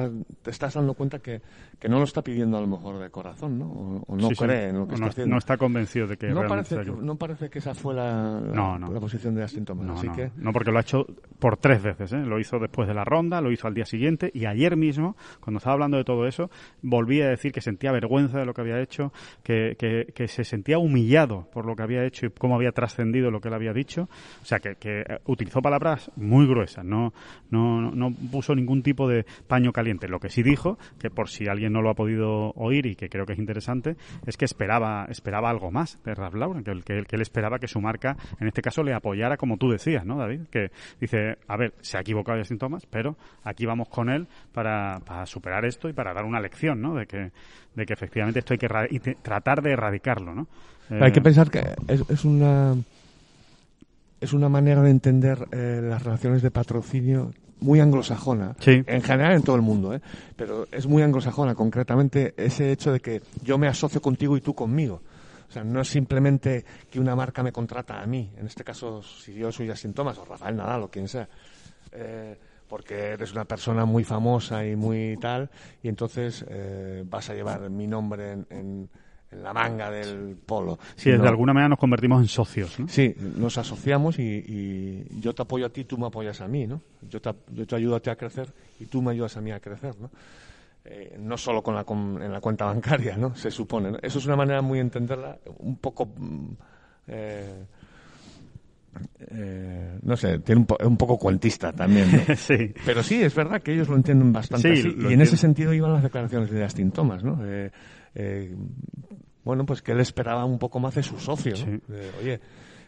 [0.41, 1.41] te estás dando cuenta que,
[1.79, 3.65] que no lo está pidiendo a lo mejor de corazón, ¿no?
[3.65, 4.43] O, o no Sí, sí.
[4.45, 5.31] cree en lo que O está no, haciendo.
[5.33, 8.53] no está convencido de que no, parece, que- no parece que esa fue la, la,
[8.55, 8.91] No, no.
[8.91, 9.85] la posición de Justin Thomas.
[9.87, 11.05] No, Así no, que, no, porque lo ha hecho
[11.39, 12.13] por tres veces.
[12.13, 12.17] ¿eh?
[12.17, 14.90] Lo hizo después de la ronda, lo hizo al día siguiente y ayer mismo,
[15.39, 16.49] cuando estaba hablando de todo eso,
[16.81, 19.11] volví a decir que sentía vergüenza de lo que había hecho,
[19.43, 19.75] que,
[20.27, 23.53] se sentía humillado por lo que había hecho y cómo había trascendido lo que él
[23.53, 24.07] había dicho.
[24.41, 27.13] O sea, que, que utilizó palabras muy gruesas, no,
[27.49, 30.07] no, no- puso ningún tipo de paño caliente.
[30.07, 33.09] Lo que sí dijo, que por si alguien no lo ha podido oír y que
[33.09, 37.03] creo que es interesante, es que esperaba, esperaba algo más de Ralph Lauren, que, que,
[37.03, 40.17] que él esperaba que su marca, en este caso, le apoyara como tú decías, ¿no,
[40.17, 40.41] David?
[40.51, 44.80] Que dice, a ver, se ha equivocado Justin Thomas, pero aquí vamos con él para,
[45.05, 46.95] para superar esto y para dar una lección, ¿no?
[46.95, 47.31] De que,
[47.75, 50.47] de que efectivamente esto hay que y tratar de erradicarlo, ¿no?
[50.89, 52.75] hay Eh, que pensar que es, es una
[54.19, 58.55] es una manera de entender eh, las relaciones de patrocinio muy anglosajona.
[58.59, 58.83] Sí.
[58.85, 60.01] En general en todo el mundo, ¿eh?
[60.35, 64.53] Pero es muy anglosajona, concretamente ese hecho de que yo me asocio contigo y tú
[64.53, 65.01] conmigo.
[65.49, 68.31] O sea, no es simplemente que una marca me contrata a mí.
[68.37, 71.27] En este caso, si yo soy Justin Thomas o Rafael Nadal o quien sea.
[71.91, 72.37] Eh,
[72.71, 75.49] porque eres una persona muy famosa y muy tal,
[75.83, 78.89] y entonces eh, vas a llevar mi nombre en, en-
[79.29, 80.79] en la manga del polo.
[80.95, 82.87] Sí, de alguna manera nos convertimos en socios, ¿no?
[82.87, 86.65] Sí, nos asociamos y, y yo te apoyo a ti, tú me apoyas a mí,
[86.65, 86.81] ¿no?
[87.09, 89.51] Yo te, yo te ayudo a ti a crecer y tú me ayudas a mí
[89.51, 90.09] a crecer, ¿no?
[90.85, 93.35] Eh, no solo con la, con- en la cuenta bancaria, ¿no?
[93.35, 93.91] Se supone.
[93.91, 93.97] ¿no?
[94.01, 96.05] Eso es una manera muy de entenderla, un poco...
[96.07, 96.47] mm,
[97.07, 97.65] eh,
[99.19, 102.35] eh, no sé, tiene un, po- un poco cuentista también, ¿no?
[102.35, 102.73] sí.
[102.85, 104.95] Pero sí, es verdad que ellos lo entienden bastante Sí, así.
[104.97, 107.39] lo Y en ese sentido iban las declaraciones de Justin Thomas, ¿no?
[107.45, 107.71] Eh,
[108.15, 108.55] eh,
[109.43, 111.53] bueno, pues que él esperaba un poco más de su socio,
[112.19, 112.39] Oye,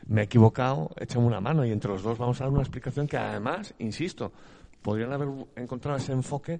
[0.08, 3.08] me he equivocado, échame una mano y entre los dos vamos a dar una explicación
[3.08, 4.32] que además, insisto,
[4.82, 6.60] podrían haber encontrado ese enfoque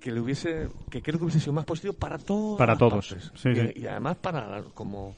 [0.00, 2.56] que le hubiese, que creo que hubiese sido más positivo para todos.
[2.56, 5.16] Para todos, sí, y, además para como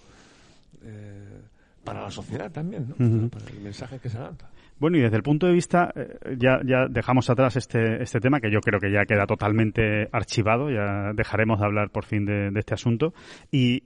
[1.88, 3.28] para la sociedad también, ¿no?
[3.30, 4.48] Para el mensaje que se lanza.
[4.78, 8.40] Bueno, y desde el punto de vista, eh, ya, ya dejamos atrás este, este tema,
[8.40, 12.50] que yo creo que ya queda totalmente archivado, ya dejaremos de hablar por fin de,
[12.50, 13.14] de este asunto.
[13.50, 13.82] Y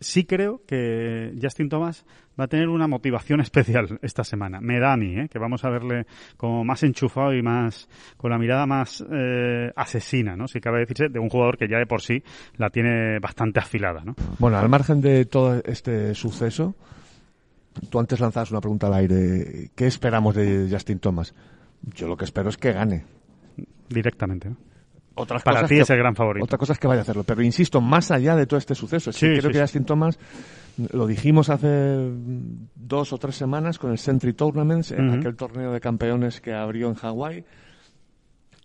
[0.00, 2.04] sí creo que Justin Thomas
[2.38, 4.60] va a tener una motivación especial esta semana.
[4.60, 5.28] Me da a mí, ¿eh?
[5.28, 10.36] que vamos a verle como más enchufado y más con la mirada más eh, asesina,
[10.36, 10.48] ¿no?
[10.48, 12.22] Si cabe decirse, de un jugador que ya de por sí
[12.56, 14.14] la tiene bastante afilada, ¿no?
[14.38, 16.76] Bueno, al margen de todo este suceso,
[17.90, 19.70] tú antes lanzabas una pregunta al aire.
[19.74, 21.34] ¿Qué esperamos de Justin Thomas?
[21.94, 23.04] Yo lo que espero es que gane.
[23.88, 24.50] Directamente.
[24.50, 24.56] ¿no?
[25.14, 26.44] Otras Para cosas ti que- es el gran favorito.
[26.44, 27.24] Otra cosa es que vaya a hacerlo.
[27.24, 29.60] Pero insisto, más allá de todo este suceso, es que Sí, creo sí, que sí.
[29.60, 30.18] Justin Thomas,
[30.92, 32.10] lo dijimos hace
[32.74, 36.88] dos o tres semanas con el Sentry Tournaments, en aquel torneo de campeones que abrió
[36.88, 37.44] en Hawái,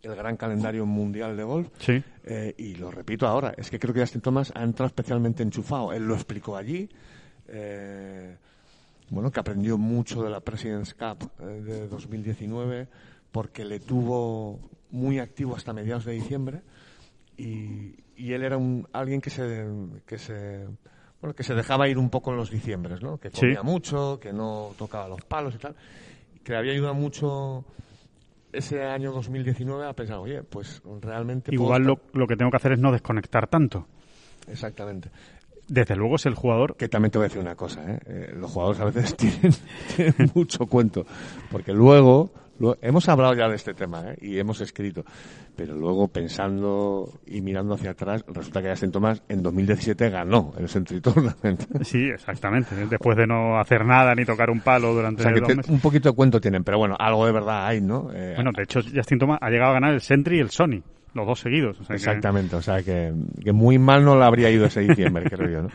[0.04, 1.69] el gran calendario mundial de golf.
[1.80, 2.04] Sí.
[2.26, 5.93] Eh, y lo repito ahora, es que creo que Justin Thomas ha entrado especialmente enchufado.
[5.93, 6.89] Él lo explicó allí.
[7.54, 8.36] eh,
[9.12, 12.88] bueno, que aprendió mucho de la President's Cup eh, de 2019
[13.32, 16.62] porque le tuvo muy activo hasta mediados de diciembre
[17.38, 19.65] y, y él era un, alguien que se,
[20.06, 20.65] que se
[21.21, 23.19] bueno que se dejaba ir un poco en los diciembres, ¿no?
[23.19, 23.41] Que Sí.
[23.41, 25.76] comía mucho, que no tocaba los palos y tal,
[26.43, 27.63] que le había ayudado mucho
[28.52, 32.80] ese año 2019 a pensar, oye, pues realmente Igual lo que tengo que hacer es
[32.80, 33.86] no desconectar tanto.
[34.47, 35.10] Exactamente.
[35.67, 38.00] Desde luego es el jugador Que también te voy a decir una cosa, ¿eh?
[38.06, 39.54] Eh, los jugadores a veces tienen,
[39.95, 41.06] tienen mucho cuento,
[41.50, 42.32] porque luego,
[42.82, 44.17] hemos hablado ya de este tema ¿eh?
[44.21, 45.04] y hemos escrito,
[45.56, 50.67] pero luego pensando y mirando hacia atrás, resulta que Justin Thomas en 2017 ganó el
[50.69, 51.63] Century Tournament.
[51.84, 52.76] Sí, exactamente.
[52.88, 55.71] Después de no hacer nada ni tocar un palo durante O sea que dos meses.
[55.71, 58.10] un poquito de cuento tienen, pero bueno, algo de verdad hay, ¿no?
[58.13, 60.84] Eh, Bueno, de hecho, Justin Thomas ha llegado a ganar el Sentry y el Sony,
[61.13, 61.80] los dos seguidos.
[61.80, 64.82] o sea que- Exactamente, o sea que, que muy mal no le habría ido ese
[64.82, 65.69] diciembre, creo yo, ¿no?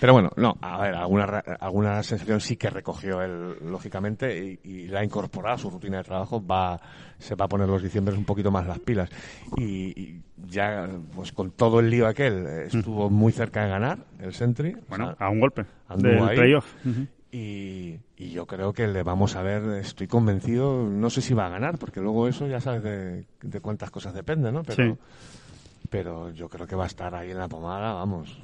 [0.00, 1.24] Pero bueno, no, a ver, alguna,
[1.60, 5.98] alguna sensación sí que recogió él, lógicamente, y, y la ha incorporado a su rutina
[5.98, 6.80] de trabajo, va,
[7.18, 9.10] se va a poner los diciembres un poquito más las pilas.
[9.58, 13.98] Y, y ya, pues con todo el lío aquel, eh, estuvo muy cerca de ganar
[14.20, 14.72] el Sentry.
[14.72, 16.74] o Bueno, sea, a un golpe del playoff.
[16.86, 17.06] Ujú.
[17.32, 21.46] Y, y yo creo que le vamos a ver, estoy convencido, no sé si va
[21.46, 24.62] a ganar, porque luego eso ya sabes de, de cuántas cosas depende, ¿no?
[24.62, 25.00] Pero, Sí.
[25.90, 28.40] pero yo creo que va a estar ahí en la pomada, vamos,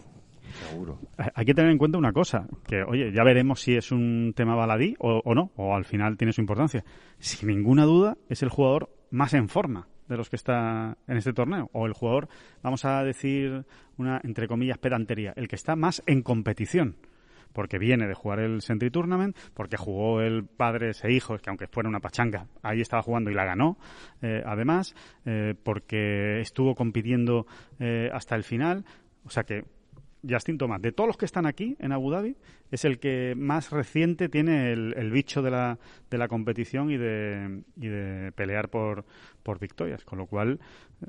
[0.71, 0.99] seguro.
[1.35, 4.55] Hay que tener en cuenta una cosa, que oye, ya veremos si es un tema
[4.55, 6.85] baladí o, o no, o al final tiene su importancia.
[7.19, 11.33] Sin ninguna duda es el jugador más en forma de los que está en este
[11.33, 12.29] torneo, o el jugador,
[12.63, 13.65] vamos a decir
[13.99, 16.95] una, entre comillas, pedantería, el que está más en competición.
[17.57, 21.69] Porque viene de jugar el Sentry Tournament, porque jugó el padre ese hijo, que aunque
[21.69, 23.79] fuera una pachanga, ahí estaba jugando y la ganó.
[24.21, 27.47] eh, además, eh, porque estuvo compitiendo
[27.79, 28.85] eh, hasta el final.
[29.25, 29.65] O sea que
[30.29, 32.37] Justin Thomas, de todos los que están aquí en Abu Dhabi,
[32.71, 35.79] es el que más reciente tiene el, bicho de la,
[36.11, 39.05] de la competición y de, y de pelear por,
[39.61, 40.05] victorias.
[40.05, 40.59] Con lo cual,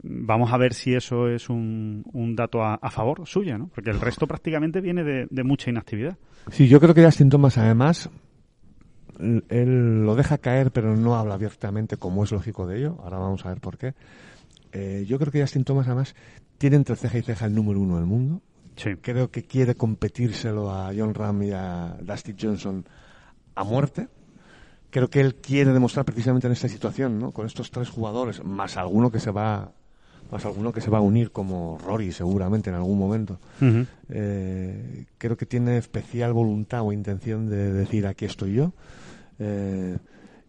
[0.03, 3.67] vamos a ver si eso es un, un dato a, a favor suya, ¿no?
[3.73, 6.17] Porque el resto prácticamente viene de, mucha inactividad.
[6.51, 8.09] Sí, yo creo que Justin Thomas, además,
[9.19, 12.97] él lo deja caer, pero no habla abiertamente, como es lógico de ello.
[13.03, 13.93] Ahora vamos a ver por qué.
[14.71, 16.15] Eh, yo creo que Justin Thomas, además,
[16.57, 18.41] tiene entre ceja y ceja el número uno del mundo.
[18.77, 18.91] Sí.
[19.01, 22.85] Creo que quiere competírselo a John Ram y a Dusty Johnson
[23.55, 24.07] a muerte.
[24.89, 27.31] Creo que él quiere demostrar precisamente en esta situación, ¿no?
[27.31, 29.71] Con estos tres jugadores, más alguno que se va,
[30.31, 33.39] más alguno que se va a unir como Rory seguramente en algún momento.
[34.09, 38.73] Eh, creo que tiene especial voluntad o intención de decir aquí estoy yo.
[39.39, 39.97] Eh,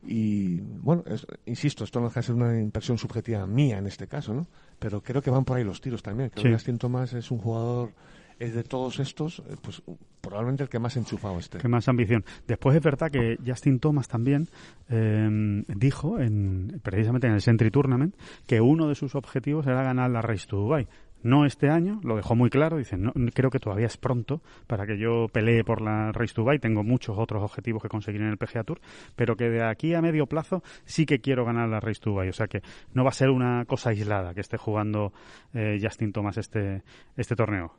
[0.06, 4.06] y bueno, es- insisto, esto no deja de ser una impresión subjetiva mía en este
[4.06, 4.46] caso, ¿no?
[4.78, 6.30] Pero creo que van por ahí los tiros también.
[6.30, 6.48] Creo Sí.
[6.48, 7.90] que Justin Thomas es un jugador,
[8.38, 9.82] es de todos estos, eh, pues
[10.20, 11.58] probablemente el que más enchufado esté.
[11.58, 12.24] Qué más ambición.
[12.46, 14.48] Después es verdad que Justin Thomas también
[14.88, 18.14] eh, dijo, en, precisamente en el Sentry Tournament,
[18.46, 20.88] que uno de sus objetivos era ganar la Race to Dubai.
[21.20, 24.86] No este año, lo dejó muy claro, dice, no, creo que todavía es pronto para
[24.86, 28.28] que yo pelee por la Race to Dubai, tengo muchos otros objetivos que conseguir en
[28.28, 28.80] el PGA Tour,
[29.16, 32.28] pero que de aquí a medio plazo sí que quiero ganar la Race to Dubai,
[32.28, 32.62] o sea que
[32.94, 35.12] no va a ser una cosa aislada que esté jugando
[35.54, 36.84] eh, Justin Thomas este,
[37.16, 37.72] este torneo.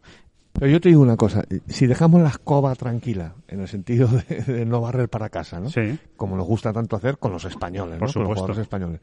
[0.59, 4.41] Pero yo te digo una cosa, si dejamos la escoba tranquila, en el sentido de,
[4.43, 5.69] de no barrer para casa, ¿no?
[5.69, 5.97] Sí.
[6.17, 8.13] Como nos gusta tanto hacer con los españoles, Por ¿no?
[8.13, 8.33] Con los supuesto.
[8.35, 8.99] jugadores españoles.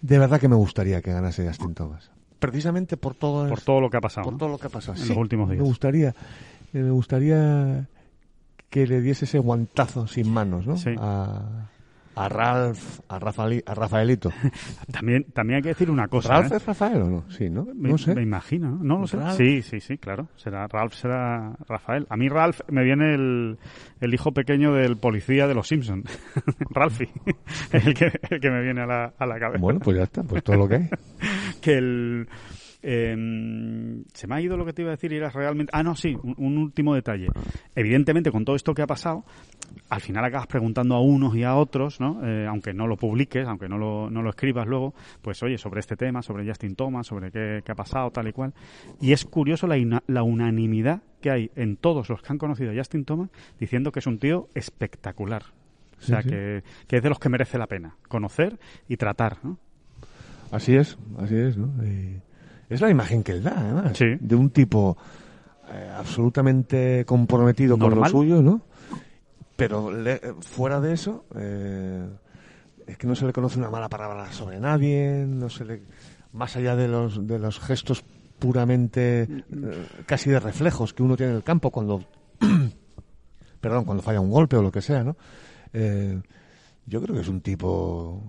[0.00, 2.10] De verdad que me gustaría que ganase Justin Thomas.
[2.38, 4.24] Precisamente por todo, Por todo lo que ha pasado.
[4.24, 4.38] por ¿no?
[4.38, 4.96] todo lo que ha pasado.
[4.98, 5.60] En Sí, los últimos días.
[5.62, 6.14] Me gustaría,
[6.72, 7.86] me gustaría
[8.70, 10.76] que le diese ese guantazo sin manos, ¿no?
[10.76, 10.90] Sí.
[10.98, 11.68] A,
[12.16, 14.30] a Ralph, a, Rafaeli- a Rafaelito.
[14.92, 16.28] También, también hay que decir una cosa.
[16.28, 16.56] ¿Ralph ¿eh?
[16.56, 17.30] es Rafael o no?
[17.30, 17.66] Sí, ¿no?
[17.74, 18.14] Me, no sé.
[18.14, 18.82] me imagino, ¿no?
[18.84, 19.16] No lo sé.
[19.16, 19.36] Ralph.
[19.36, 20.28] Sí, sí, sí, claro.
[20.36, 22.06] Será Ralph, será Rafael.
[22.08, 23.58] A mí Ralph me viene el,
[24.00, 26.04] el hijo pequeño del policía de los Simpsons.
[26.70, 27.10] Ralphie.
[27.72, 29.60] el, que, el que me viene a la, a la cabeza.
[29.60, 30.88] Bueno, pues ya está, pues todo lo que hay.
[31.60, 32.28] que el...
[32.84, 35.70] em, se me ha ido lo que te iba a decir y era realmente...
[35.74, 37.28] Ah, no, sí, un, un último detalle.
[37.74, 39.24] Evidentemente, con todo esto que ha pasado,
[39.88, 42.20] al final acabas preguntando a unos y a otros, ¿no?
[42.26, 45.80] Eh, aunque no lo publiques, aunque no lo, no lo escribas luego, pues oye, sobre
[45.80, 48.52] este tema, sobre Justin Thomas, sobre qué, qué ha pasado, tal y cual.
[49.00, 52.74] Y es curioso la, la unanimidad que hay en todos los que han conocido a
[52.74, 55.44] Justin Thomas diciendo que es un tío espectacular.
[55.98, 56.34] O sea, Sí, sí.
[56.34, 59.58] Que, que es de los que merece la pena conocer y tratar, ¿no?
[60.50, 61.72] Así es, así es, ¿no?
[61.84, 62.20] Y
[62.68, 64.16] es la imagen que él da, además, Sí.
[64.20, 64.96] de un tipo
[65.72, 68.60] eh, absolutamente comprometido con lo suyo, ¿no?
[69.56, 72.06] Pero le- eh, fuera de eso, eh,
[72.86, 75.82] es que no se le conoce una mala palabra sobre nadie, no se le,
[76.32, 78.04] más allá de los de los gestos
[78.38, 82.04] puramente eh, casi de reflejos que uno tiene en el campo cuando,
[83.60, 85.16] perdón, cuando falla un golpe o lo que sea, ¿no?
[86.86, 88.22] Yo creo que es un tipo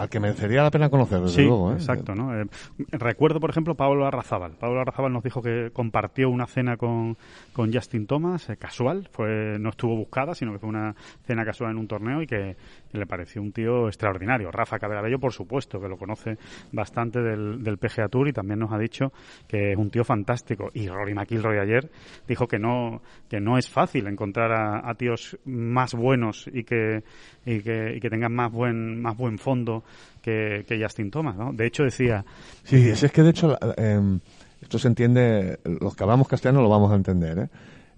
[0.00, 1.72] al que merecería la pena conocer, desde Sí, luego.
[1.72, 1.74] ¿eh?
[1.74, 2.34] exacto, ¿no?
[2.34, 2.46] Eh,
[2.92, 4.52] recuerdo, por ejemplo, Pablo Arrazábal.
[4.52, 7.18] Pablo Arrazábal nos dijo que compartió una cena con,
[7.52, 10.94] con Justin Thomas, eh, casual, fue no estuvo buscada, sino que fue una
[11.26, 12.56] cena casual en un torneo y que,
[12.92, 14.50] le pareció un tío extraordinario.
[14.50, 16.36] Rafa Cabrabello, por supuesto, que lo conoce
[16.72, 19.12] bastante del, del PGA Tour y también nos ha dicho
[19.46, 20.70] que es un tío fantástico.
[20.74, 21.90] Y Rory McIlroy ayer
[22.26, 27.02] dijo que no, que no es fácil encontrar a, a tíos más buenos y que,
[27.44, 29.84] y que, y que tengan más buen, más buen fondo
[30.22, 31.52] que, que Justin Thomas, ¿no?
[31.52, 32.24] De hecho decía,
[32.64, 34.20] Sí, es que de hecho, em,
[34.60, 37.48] esto se entiende, los que hablamos castellano lo vamos a entender, ¿eh?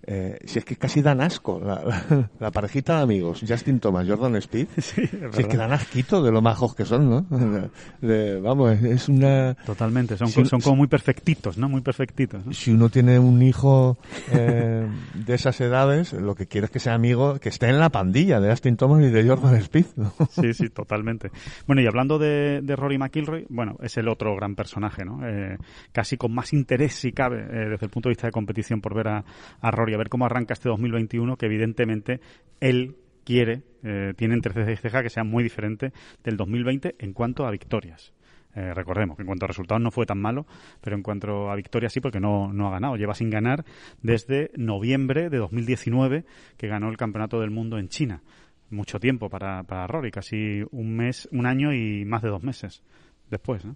[0.04, 4.06] Eh, si es que casi dan asco la, la- la parejita de amigos, Justin Thomas,
[4.08, 5.44] Jordan Speed, sí, es si es verdad.
[5.48, 7.20] que dan asquito de lo majos que son, ¿no?
[7.22, 7.70] De-
[8.06, 9.54] de- vamos, es una...
[9.64, 11.68] Totalmente, son, co- son como muy perfectitos, ¿no?
[11.68, 12.52] Muy perfectitos, ¿no?
[12.52, 13.96] Si uno tiene un hijo
[14.32, 17.90] eh, de esas edades, lo que quiere es que sea amigo, que esté en la
[17.90, 20.12] pandilla de Justin Thomas y de Jordan Speed, ¿no?
[20.30, 21.30] Sí, sí, totalmente.
[21.66, 25.20] Bueno, y hablando de, de Rory McIlroy, bueno, es el otro gran personaje, ¿no?
[25.24, 25.56] Eh,
[25.92, 28.94] casi con más interés, si cabe, eh, desde el punto de vista de competición, por
[28.94, 29.24] ver a,
[29.60, 32.20] a Rory, a ver cómo arranca este 2021, que evidentemente
[32.60, 35.92] él quiere, eh, tiene entre ceja y ceja que sea muy diferente
[36.24, 38.12] del 2020 en cuanto a victorias.
[38.54, 40.46] Eh, recordemos que en cuanto a resultados no fue tan malo,
[40.82, 42.96] pero en cuanto a victorias sí, porque no, no ha ganado.
[42.96, 43.64] Lleva sin ganar
[44.02, 46.24] desde noviembre de 2019,
[46.58, 48.20] que ganó el Campeonato del Mundo en China.
[48.68, 52.82] Mucho tiempo para, para Rory, casi un mes, un año y más de dos meses
[53.30, 53.64] después.
[53.64, 53.74] ¿no?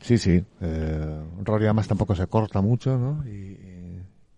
[0.00, 0.42] Sí, sí.
[0.60, 3.24] Eh, Rory además tampoco se corta mucho, ¿no?
[3.26, 3.85] Y, y-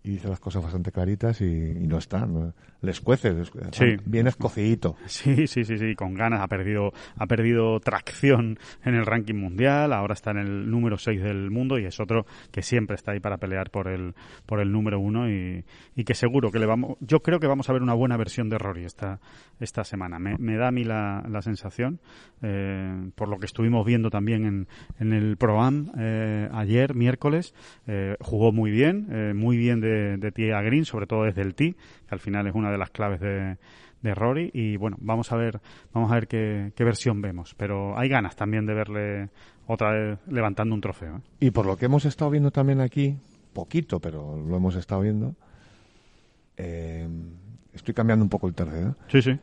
[0.03, 2.25] y dice las cosas bastante claritas y, y no está.
[2.25, 2.53] ¿no?
[2.81, 3.97] Les cuece, les- Sí.
[4.05, 4.95] bien escocidito.
[5.07, 6.39] Sí, sí, sí, sí, con ganas.
[6.41, 9.91] Ha perdido, ha perdido tracción en el ranking mundial.
[9.91, 13.19] Ahora está en el número 6 del mundo y es otro que siempre está ahí
[13.19, 14.13] para pelear por el,
[14.45, 15.65] por el número uno y,
[15.95, 18.49] y que seguro que le vamos, yo creo que vamos a ver una buena versión
[18.49, 19.19] de Rory esta,
[19.59, 20.17] esta semana.
[20.19, 21.99] Me, me da a mí la, la sensación,
[22.41, 24.67] eh, por lo que estuvimos viendo también en,
[24.99, 27.53] en el Pro-Am eh, ayer, miércoles,
[27.87, 31.41] eh, jugó muy bien, eh, muy bien de, de tee a green, sobre todo desde
[31.41, 33.57] el tee, que al final es una de las claves de,
[34.01, 35.59] de Rory y bueno, vamos a ver,
[35.93, 39.29] vamos a ver qué, qué versión vemos, pero hay ganas también de verle
[39.67, 41.17] otra vez levantando un trofeo.
[41.17, 41.21] ¿eh?
[41.41, 43.17] Y por lo que hemos estado viendo también aquí,
[43.53, 45.35] poquito, pero lo hemos estado viendo,
[46.57, 47.07] eh,
[47.73, 48.89] estoy cambiando un poco el tercio.
[48.89, 48.93] ¿eh?
[49.09, 49.39] Sí, sí.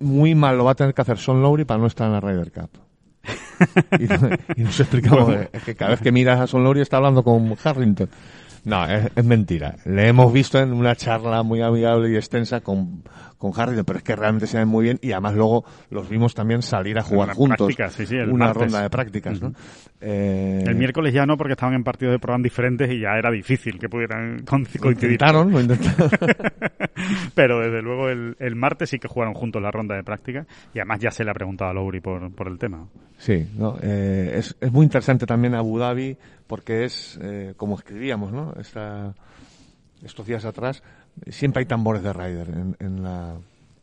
[0.00, 2.20] Muy mal lo va a tener que hacer Son Lowry para no estar en la
[2.20, 2.70] Ryder Cup.
[3.98, 5.42] y, y nos explicamos Bueno.
[5.42, 8.08] eh, es que cada vez que miras a Son Lowry está hablando con Harrington.
[8.66, 9.76] No, es, mentira.
[9.84, 13.04] Le hemos visto en una charla muy amigable y extensa con,
[13.38, 16.34] con Harry, pero es que realmente se ven muy bien y además luego los vimos
[16.34, 17.74] también salir a jugar Una juntos.
[17.90, 18.62] sí, sí, una martes.
[18.64, 19.52] ronda de prácticas, ¿no?
[20.00, 23.30] Eh, El miércoles ya no, porque estaban en partidos de programa diferentes y ya era
[23.30, 24.92] difícil que pudieran coincidir.
[25.12, 26.10] intentaron, lo intentaron.
[27.34, 30.78] Pero desde luego el, el martes sí que jugaron juntos la ronda de práctica y
[30.78, 32.86] además ya se le ha preguntado a Lowry por, por el tema.
[33.18, 36.16] Sí, no, eh, es, es muy interesante también Abu Dhabi
[36.46, 38.54] porque es, eh, como escribíamos, ¿no?
[38.58, 39.14] Esta,
[40.04, 40.82] estos días atrás,
[41.28, 43.36] siempre hay tambores de Ryder en, en, la,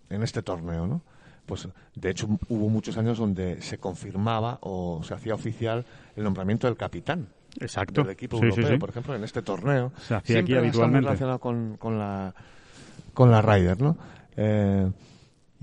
[0.09, 1.01] en este torneo, ¿no?
[1.45, 6.67] Pues, de hecho, hubo muchos años donde se confirmaba o se hacía oficial el nombramiento
[6.67, 7.27] del capitán
[7.59, 8.01] Exacto.
[8.01, 8.77] del equipo Sí, europeo, sí.
[8.77, 9.91] por ejemplo, en este torneo.
[10.07, 11.05] Se hacía aquí habitualmente.
[11.05, 12.33] relacionado con, con la,
[13.13, 13.97] con la Ryder, ¿no?
[14.37, 14.89] Eh,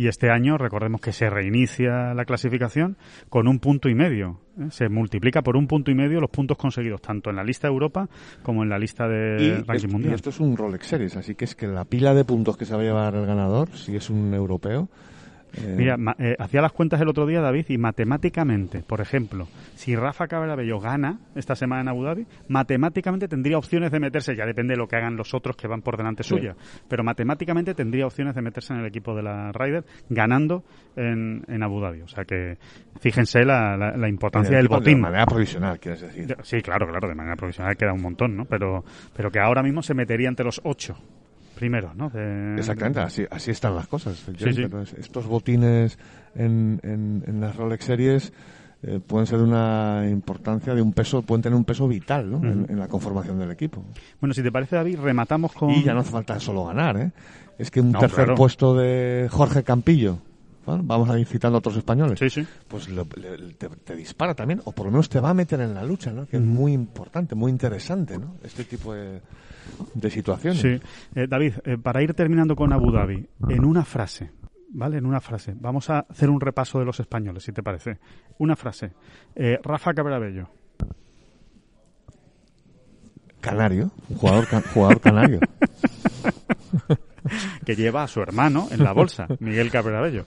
[0.00, 2.96] Y este año, recordemos que se reinicia la clasificación
[3.28, 4.40] con un punto y medio.
[4.58, 4.68] ¿eh?
[4.70, 7.74] Se multiplica por un punto y medio los puntos conseguidos, tanto en la lista de
[7.74, 8.08] Europa
[8.42, 10.14] como en la lista de y, ranking esto, y mundial.
[10.14, 12.74] esto es un Rolex Series, así que es que la pila de puntos que se
[12.74, 14.88] va a llevar el ganador, si es un europeo.
[15.54, 19.48] Eh, Mira, ma- eh, hacía las cuentas el otro día, David, y matemáticamente, por ejemplo,
[19.74, 24.44] si Rafa Cabrabello gana esta semana en Abu Dhabi, matemáticamente tendría opciones de meterse, ya
[24.46, 26.30] depende de lo que hagan los otros que van por delante Sí.
[26.30, 26.54] suya,
[26.88, 30.64] pero matemáticamente tendría opciones de meterse en el equipo de la Ryder ganando
[30.96, 32.02] en, en Abu Dhabi.
[32.02, 32.58] O sea que
[33.00, 35.00] fíjense la, la- importancia el del equipo De botín.
[35.00, 36.26] manera provisional, quieres decir.
[36.26, 38.44] De- Sí, claro, claro, de manera profesional queda un montón, ¿no?
[38.44, 38.84] Pero,
[39.16, 40.96] pero que ahora mismo se metería entre los ocho
[41.60, 42.10] primeros, ¿no?
[42.10, 44.16] De- Exactamente, así, así están las cosas.
[44.16, 44.62] Sí, sí.
[44.62, 45.98] Pero es- Estos botines
[46.34, 48.32] en, en, en las Rolex Series
[48.82, 52.38] eh, pueden ser de una importancia, de un peso, pueden tener un peso vital ¿no?
[52.38, 53.84] en, en la conformación del equipo.
[54.20, 55.70] Bueno, si te parece, David, rematamos con...
[55.70, 57.12] Y ya no hace falta solo ganar, ¿eh?
[57.58, 58.34] Es que un No, tercer claro.
[58.36, 60.18] puesto de Jorge Campillo,
[60.64, 62.46] bueno, vamos a ir citando a otros españoles, Sí, sí.
[62.68, 65.60] pues lo- le- te, te dispara también, o por lo menos te va a meter
[65.60, 66.26] en la lucha, ¿no?
[66.26, 68.36] Que es muy importante, muy interesante, ¿no?
[68.42, 69.20] Este tipo de,
[69.94, 70.60] de situaciones.
[70.60, 70.80] Sí.
[71.14, 74.30] Eh, David, eh, para ir terminando con Abu Dhabi, en una frase,
[74.70, 74.98] ¿vale?
[74.98, 75.54] En una frase.
[75.58, 77.98] Vamos a hacer un repaso de los españoles, si te parece.
[78.38, 78.92] Una frase.
[79.34, 80.48] Eh, Rafa Cabrabello.
[83.40, 85.40] Canario, jugador, ca- jugador canario.
[87.64, 90.24] que lleva a su hermano en la bolsa, Miguel Cabrabello.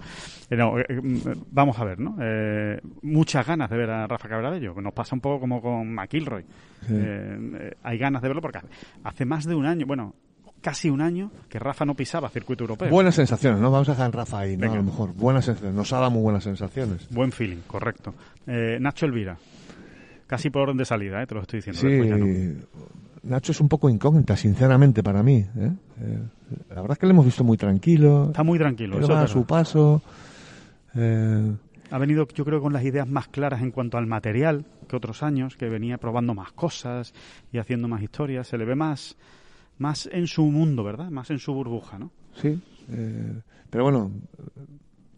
[0.49, 1.17] Eh, no, eh, mm,
[1.51, 2.15] vamos a ver, ¿no?
[2.21, 4.73] Eh, muchas ganas de ver a Rafa Cabrabello.
[4.81, 6.43] Nos pasa un poco como con McIlroy.
[6.43, 6.45] Eh,
[6.89, 8.59] eh, hay ganas de verlo porque
[9.03, 10.13] hace- más de un año, bueno,
[10.61, 12.89] casi un año que Rafa no pisaba circuito europeo.
[12.89, 13.69] Buenas sensaciones, ¿no?
[13.71, 14.71] Vamos a dejar Rafa ahí, ¿no?
[14.71, 15.13] A lo mejor.
[15.13, 17.07] Buenas sensaciones, nos ha dado muy buenas sensaciones.
[17.09, 18.13] Buen feeling, correcto.
[18.47, 19.37] Eh, Nacho Elvira.
[20.27, 21.27] Casi por orden de salida, ¿eh?
[21.27, 21.79] te lo estoy diciendo.
[21.81, 22.57] Sí,
[23.23, 25.37] Nacho es un poco incógnita, sinceramente, para mí.
[25.57, 25.71] ¿eh?
[26.01, 26.19] Eh,
[26.69, 28.27] la verdad es que le hemos visto muy tranquilo.
[28.27, 28.99] Está muy tranquilo.
[28.99, 30.01] Eso va a su paso.
[30.95, 31.51] Eh,
[31.89, 35.23] Ha venido, yo creo, con las ideas más claras en cuanto al material que otros
[35.23, 37.13] años, que venía probando más cosas
[37.51, 38.47] y haciendo más historias.
[38.47, 39.15] Se le ve más,
[39.77, 41.09] más en su mundo, ¿verdad?
[41.09, 42.11] Más en su burbuja, ¿no?
[42.35, 42.61] sí.
[42.89, 44.11] eh, pero bueno,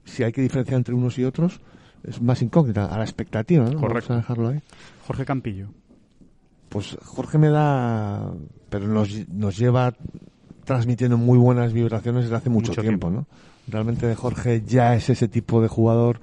[0.06, 1.60] si hay que diferenciar entre unos y otros,
[2.04, 3.80] es más incógnita, a la expectativa, ¿no?
[3.80, 4.10] Correcto.
[4.10, 4.62] Vamos a dejarlo ahí.
[5.08, 5.68] Jorge Campillo.
[6.76, 8.32] Pues Jorge me da,
[8.70, 9.94] pero nos, nos lleva
[10.66, 13.28] transmitiendo muy buenas vibraciones desde hace mucho, Mucho tiempo, tiempo.
[13.30, 13.72] ¿no?
[13.72, 16.20] Realmente Jorge ya es ese tipo de jugador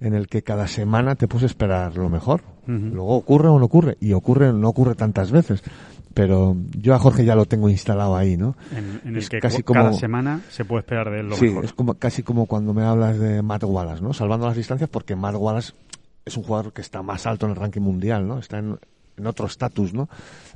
[0.00, 2.42] en el que cada semana te puedes esperar lo mejor.
[2.66, 5.62] Luego ocurre o no ocurre, y ocurre no ocurre tantas veces.
[6.12, 8.56] Pero yo a Jorge ya lo tengo instalado ahí, ¿no?
[8.76, 11.36] En, en el Es que casi cada como- semana se puede esperar de él lo
[11.36, 11.64] sí, mejor.
[11.64, 14.12] es como, casi como cuando me hablas de Matt Wallace, ¿no?
[14.12, 15.72] Salvando las distancias, porque Matt Wallace
[16.26, 18.38] es un jugador que está más alto en el ranking mundial, ¿no?
[18.38, 18.76] Está en,
[19.18, 20.08] en otro estatus, ¿no?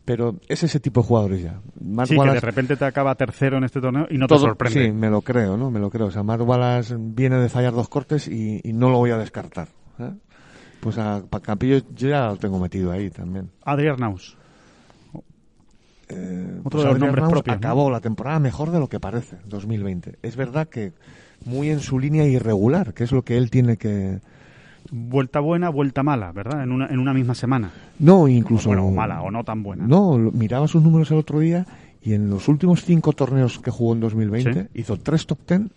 [0.04, 1.60] Pero es ese tipo de jugadores ya.
[1.80, 4.34] Matt Sí, que de Wallace, repente te acaba tercero en este torneo y no te
[4.34, 4.86] todo- sorprende.
[4.86, 5.70] Sí, me lo creo, ¿no?
[5.70, 6.06] Me lo creo.
[6.06, 9.18] O sea, Matt Wallace viene de fallar dos cortes y, y no lo voy a
[9.18, 9.68] descartar.
[9.98, 10.10] ¿eh?
[10.80, 13.50] Pues a, pa- Campillo yo ya lo tengo metido ahí también.
[13.64, 14.36] Adrián Naus.
[16.08, 17.58] Eh, Otro pues de los nombres propios, ¿no?
[17.58, 20.18] Acabó la temporada mejor de lo que parece, 2020.
[20.22, 20.92] Es verdad que
[21.44, 24.20] muy en su línea irregular, que es lo que él tiene que...
[24.94, 26.62] Vuelta buena, vuelta mala, ¿verdad?
[26.62, 27.70] En una, en una misma semana.
[27.98, 28.68] No, incluso...
[28.68, 29.86] Bueno, o mala, o no tan buena.
[29.86, 31.64] No, miraba sus números el otro día
[32.02, 34.68] y en los últimos cinco torneos que jugó en 2020 Sí.
[34.74, 35.70] hizo tres top ten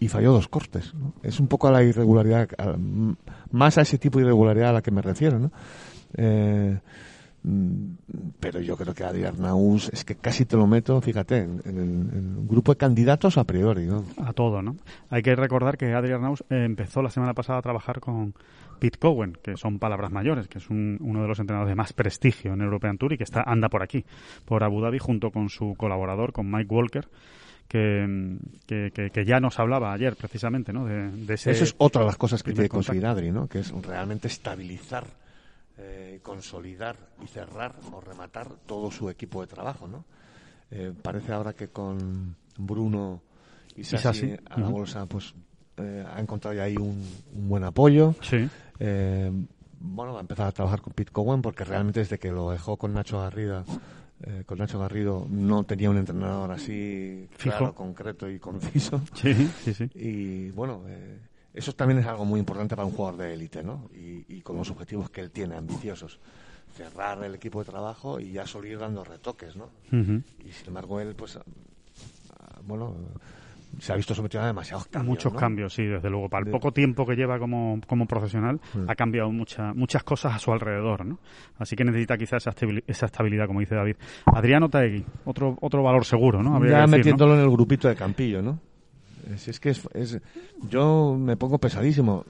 [0.00, 0.92] y falló dos cortes.
[0.94, 1.12] ¿no?
[1.22, 2.76] Es un poco a la irregularidad, a-
[3.52, 5.38] más a ese tipo de irregularidad a la que me refiero.
[5.38, 5.50] ¿no?
[6.14, 6.78] Eh,
[8.40, 12.36] pero yo creo que Adrián Naus es que casi te lo meto, fíjate, en, en
[12.38, 13.86] un grupo de candidatos a priori.
[13.86, 14.04] ¿no?
[14.24, 14.76] A todo, ¿no?
[15.10, 18.34] Hay que recordar que Adrian Naus eh, empezó la semana pasada a trabajar con
[18.78, 21.92] Pete Cowen, que son palabras mayores, que es un- uno de los entrenadores de más
[21.92, 24.04] prestigio en European Tour y que está anda por aquí,
[24.44, 27.08] por Abu Dhabi, junto con su colaborador, con Mike Walker,
[27.66, 28.36] que, mm,
[28.66, 30.84] que, ya nos hablaba ayer precisamente, ¿no?
[30.86, 31.50] De, de ese...
[31.50, 33.04] Eso es otra de las cosas que tiene que conseguir.
[33.06, 33.46] Adri, ¿no?
[33.48, 35.06] que es realmente estabilizar
[35.78, 40.04] eh, consolidar y cerrar o rematar todo su equipo de trabajo, ¿no?
[40.70, 43.22] Eh, parece ahora que con Bruno
[43.76, 45.34] y Sassi, a la bolsa, pues
[45.76, 48.14] eh, ha encontrado ya ahí un, buen apoyo.
[48.20, 48.48] Sí.
[48.80, 49.30] Eh,
[49.80, 52.76] bueno, va a empezar a trabajar con Pete Cowen porque realmente desde que lo dejó
[52.76, 53.64] con Nacho Garrida,
[54.24, 57.72] eh, con Nacho Garrido, no tenía un entrenador así Fijo.
[57.74, 59.00] concreto y conciso.
[59.14, 59.90] Sí, sí, sí.
[59.94, 60.82] Y bueno,
[61.54, 63.88] eso también es algo muy importante para un jugador de élite, ¿no?
[63.94, 66.18] Y, y, con los objetivos que él tiene, ambiciosos.
[66.74, 69.70] Cerrar el equipo de trabajo y ya solo ir dando retoques, ¿no?
[69.90, 71.38] Y sin embargo, él, pues,
[72.66, 72.94] bueno,
[73.78, 75.08] se ha visto sometido a demasiados cambios.
[75.08, 76.28] Muchos cambios, sí, desde luego.
[76.28, 80.38] Para el poco tiempo que lleva como, como profesional, ha cambiado mucha, muchas cosas a
[80.38, 81.18] su alrededor, ¿no?
[81.58, 82.54] Así que necesita quizás esa,
[82.86, 83.96] esa estabilidad, como dice David.
[84.26, 86.54] Adriano Taegui, otro, otro valor seguro, ¿no?
[86.54, 88.60] Habría ya metiéndolo en el grupito de Campillo, ¿no?
[89.36, 90.20] Si es que es, es,
[90.70, 92.24] yo me pongo pesadísimo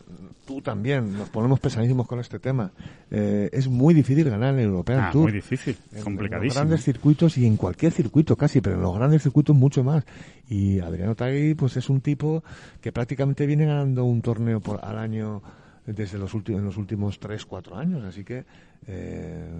[0.48, 2.72] tú también, nos ponemos pesadísimos con este tema.
[3.10, 5.24] Eh, es muy difícil ganar en el European ah, Tour.
[5.24, 6.36] Muy difícil, complicadísimo.
[6.36, 9.84] En los grandes circuitos y en cualquier circuito casi, pero en los grandes circuitos mucho
[9.84, 10.06] más.
[10.48, 12.42] Y Adriano Tagui, pues es un tipo
[12.80, 15.42] que prácticamente viene ganando un torneo por, al año
[15.84, 18.02] desde los últimos, en los últimos 3, 4 años.
[18.04, 18.46] Así que,
[18.86, 19.50] eh,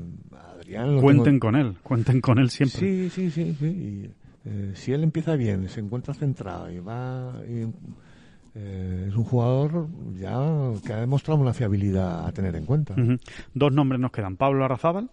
[0.57, 1.03] Adrián.
[1.03, 2.81] Cuenten con él, cuenten con él siempre.
[2.81, 3.57] Sí, sí, sí.
[3.61, 3.67] sí.
[3.67, 4.11] Y,
[4.51, 7.35] eh, si él empieza bien, se encuentra centrado y va.
[7.49, 7.67] Y,
[8.55, 9.89] eh, es un jugador
[10.19, 10.39] ya
[10.85, 12.95] que ha demostrado una fiabilidad a tener en cuenta.
[13.55, 14.37] Dos nombres nos quedan.
[14.37, 15.11] Pablo Arrazábal,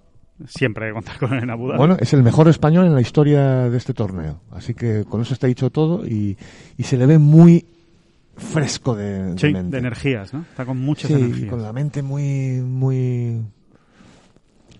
[0.48, 1.78] siempre hay que contar con él en Abu Dhabi.
[1.78, 4.42] Bueno, es el mejor español en la historia de este torneo.
[4.52, 6.38] Así que con eso está dicho todo y,
[6.78, 7.66] y se le ve muy
[8.38, 9.72] fresco de, de, sí, mente.
[9.72, 10.42] de energías, ¿no?
[10.42, 11.50] Está con muchas sí, energías.
[11.50, 13.42] con la mente muy, muy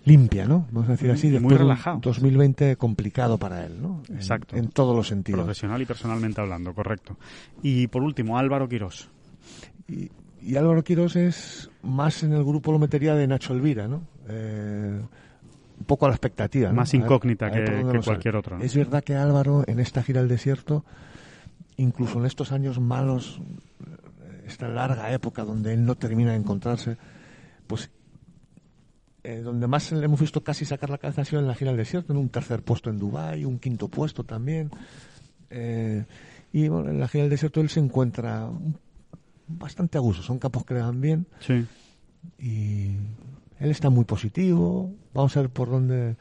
[0.06, 0.66] limpia, ¿no?
[0.70, 1.28] Vamos a decir así.
[1.38, 1.98] muy relajado.
[2.00, 4.02] 2020 complicado para él, ¿no?
[4.08, 4.56] Exacto.
[4.56, 5.40] En, en, todos los sentidos.
[5.40, 7.18] Profesional y personalmente hablando, correcto.
[7.62, 9.10] Y por último, Álvaro Quirós.
[9.88, 14.02] Y, y Álvaro Quirós es más en el grupo lo metería de Nacho Elvira, ¿no?
[14.28, 15.00] Eh,
[15.78, 16.72] un poco a la expectativa.
[16.72, 18.58] Más incógnita a ver, a ver que, que cualquier otro.
[18.58, 18.64] ¿no?
[18.64, 20.84] Es verdad que Álvaro en esta gira al desierto,
[21.76, 23.40] incluso en estos años malos,
[24.46, 26.96] esta larga época donde él no termina de encontrarse,
[27.66, 27.90] pues
[29.28, 31.72] eh, donde más le hemos visto casi sacar la cabeza ha sido en la gira
[31.72, 34.70] al desierto, en un tercer puesto en Dubái, un quinto puesto también.
[35.50, 36.04] Eh,
[36.52, 38.48] y bueno, en la gira del desierto él se encuentra
[39.48, 41.26] bastante a gusto, son campos que le dan bien.
[41.40, 41.66] Sí.
[42.38, 42.90] Y
[43.58, 46.14] él está muy positivo, vamos a ver por dónde...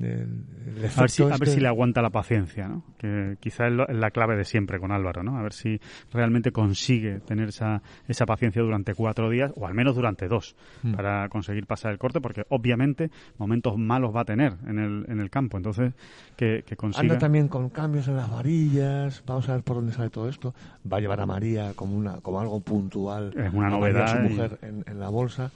[0.00, 0.44] El,
[0.76, 1.34] el a, ver si, este...
[1.34, 2.84] a ver si le aguanta la paciencia, ¿no?
[2.98, 5.36] que quizá es, lo, es, la clave de siempre con Álvaro, ¿no?
[5.36, 5.80] a ver si
[6.12, 10.94] realmente consigue tener esa, esa paciencia durante cuatro días o al menos durante dos mm.
[10.94, 15.20] para conseguir pasar el corte, porque obviamente momentos malos va a tener en el, en
[15.20, 15.92] el campo, entonces
[16.36, 17.02] que, que consiga...
[17.02, 20.54] Anda también con cambios en las varillas, vamos a ver por dónde sale todo esto,
[20.90, 24.58] va a llevar a María como, una, como algo puntual, es una novedad, su mujer
[24.62, 24.66] y...
[24.66, 25.50] en, en la bolsa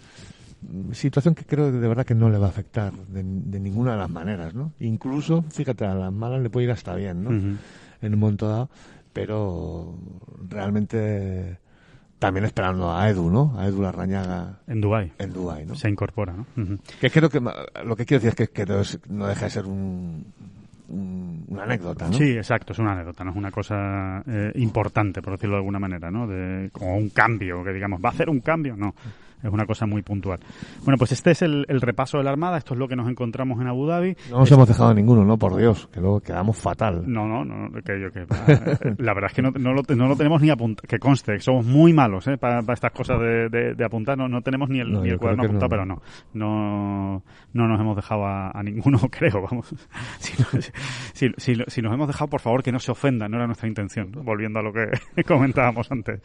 [0.93, 3.93] situación que creo que de verdad que no le va a afectar de, de, ninguna
[3.93, 4.73] de las maneras, ¿no?
[4.81, 7.31] Incluso, fíjate, a las malas le puede ir hasta bien, ¿no?
[7.31, 7.57] Uh -huh.
[8.03, 8.69] En un momento dado,
[9.13, 9.95] pero
[10.49, 11.59] realmente
[12.19, 13.55] también esperando a Edu, ¿no?
[13.59, 14.61] A Edu Larrañaga.
[14.69, 15.13] En Dubai.
[15.19, 15.75] En Dubai, ¿no?
[15.75, 16.47] Se incorpora, ¿no?
[16.57, 16.79] Uh -huh.
[17.01, 20.25] Que creo que lo que quiero decir es que, que no deja de ser un,
[20.89, 22.13] un, una anécdota, ¿no?
[22.13, 25.79] Sí, exacto, es una anécdota, no es una cosa eh, importante, por decirlo de alguna
[25.79, 26.27] manera, ¿no?
[26.27, 28.77] De, como un cambio, que digamos, ¿va a hacer un cambio?
[28.77, 28.95] No
[29.43, 30.41] es una cosa muy puntual.
[30.85, 33.09] Bueno, pues este es el, el, repaso de la Armada, esto es lo que nos
[33.09, 34.17] encontramos en Abu Dhabi.
[34.31, 34.53] No nos es...
[34.53, 35.37] hemos dejado ninguno, ¿no?
[35.37, 37.03] Por Dios, que luego quedamos fatal.
[37.07, 38.21] No, no, no, que yo que...
[39.03, 41.67] la verdad es que no, no, lo, no lo tenemos ni apuntado, que conste, somos
[41.67, 42.37] muy malos ¿eh?
[42.39, 45.19] para, estas cosas de, de, de, apuntar, no, no tenemos ni el, no, ni el
[45.19, 46.03] cuaderno apuntado, pero no,
[46.35, 47.23] no,
[47.53, 49.75] no nos hemos dejado a, a ninguno, creo, vamos.
[50.19, 50.33] Si,
[51.15, 53.69] si, si, si, nos hemos dejado, por favor, que no se ofenda, no era nuestra
[53.69, 56.21] intención, volviendo a lo que comentábamos antes.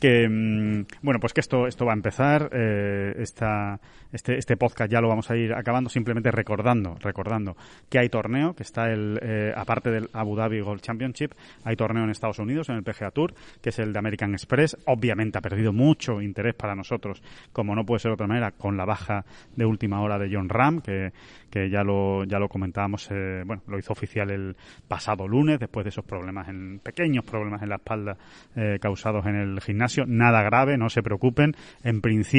[0.00, 3.80] Que, mmm, bueno, pues que esto, esto va a empezar, eh, esta,
[4.12, 7.56] este, este podcast ya lo vamos a ir acabando simplemente recordando, recordando
[7.88, 11.32] que hay torneo, que está el, eh, aparte del Abu Dhabi Golf Championship,
[11.64, 14.76] hay torneo en Estados Unidos, en el PGA Tour, que es el de American Express.
[14.86, 17.22] Obviamente ha perdido mucho interés para nosotros,
[17.52, 19.24] como no puede ser de otra manera, con la baja
[19.54, 21.12] de última hora de John Ram, que,
[21.50, 24.56] que ya lo, ya lo comentábamos, eh, bueno, lo hizo oficial el
[24.88, 28.16] pasado lunes, después de esos problemas, en pequeños problemas en la espalda
[28.56, 30.04] eh, causados en el gimnasio.
[30.06, 31.54] Nada grave, no se preocupen.
[31.82, 32.33] En principio,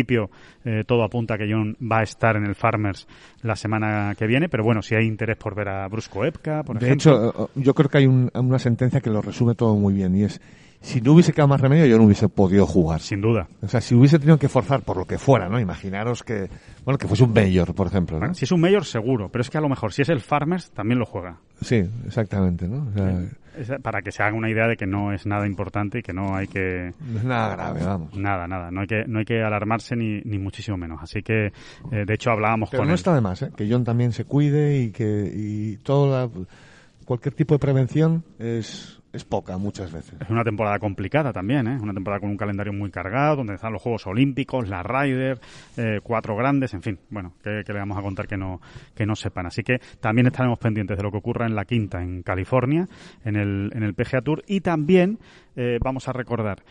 [0.65, 3.07] eh, todo apunta a que John va a estar en el Farmers
[3.41, 6.79] la semana que viene, pero bueno, si hay interés por ver a Brusco Epka, por
[6.79, 7.19] de ejemplo.
[7.19, 10.15] De hecho, yo creo que hay un, una sentencia que lo resume todo muy bien
[10.15, 10.41] y es
[10.81, 13.01] si no hubiese quedado más remedio, yo no hubiese podido jugar.
[13.01, 13.47] Sin duda.
[13.61, 15.59] O sea, si hubiese tenido que forzar por lo que fuera, ¿no?
[15.59, 16.47] Imaginaros que,
[16.83, 18.19] bueno, que fuese un mayor, por ejemplo, ¿no?
[18.19, 20.21] Bueno, si es un mayor, seguro, pero es que a lo mejor si es el
[20.21, 21.37] Farmers, también lo juega.
[21.61, 22.87] Sí, exactamente, ¿no?
[22.89, 23.19] O sea,
[23.57, 26.11] Es- Para que se haga una idea de que no es nada importante y que
[26.11, 26.91] no hay que...
[26.99, 28.13] no es nada grave, vamos.
[28.17, 30.99] Nada, nada, no hay que, no hay que alarmarse ni, ni muchísimo menos.
[31.01, 32.95] Así que, eh, de hecho, hablábamos Pero con no él.
[32.99, 33.51] está de más, ¿eh?
[33.55, 36.29] Que John también se cuide y que y toda la-
[37.05, 40.19] cualquier tipo de prevención es, es poca muchas veces.
[40.21, 41.77] Es una temporada complicada también, ¿eh?
[41.81, 45.39] Una temporada con un calendario muy cargado, donde están los Juegos Olímpicos, la Ryder,
[45.77, 46.99] eh, cuatro grandes, en fin.
[47.09, 48.61] Bueno, que, le vamos a contar que no,
[48.93, 49.45] que no sepan.
[49.45, 52.87] Así que también estaremos pendientes de lo que ocurra en la quinta, en California,
[53.23, 54.43] en el, en el PGA Tour.
[54.47, 55.19] Y también
[55.55, 56.63] eh, vamos a recordar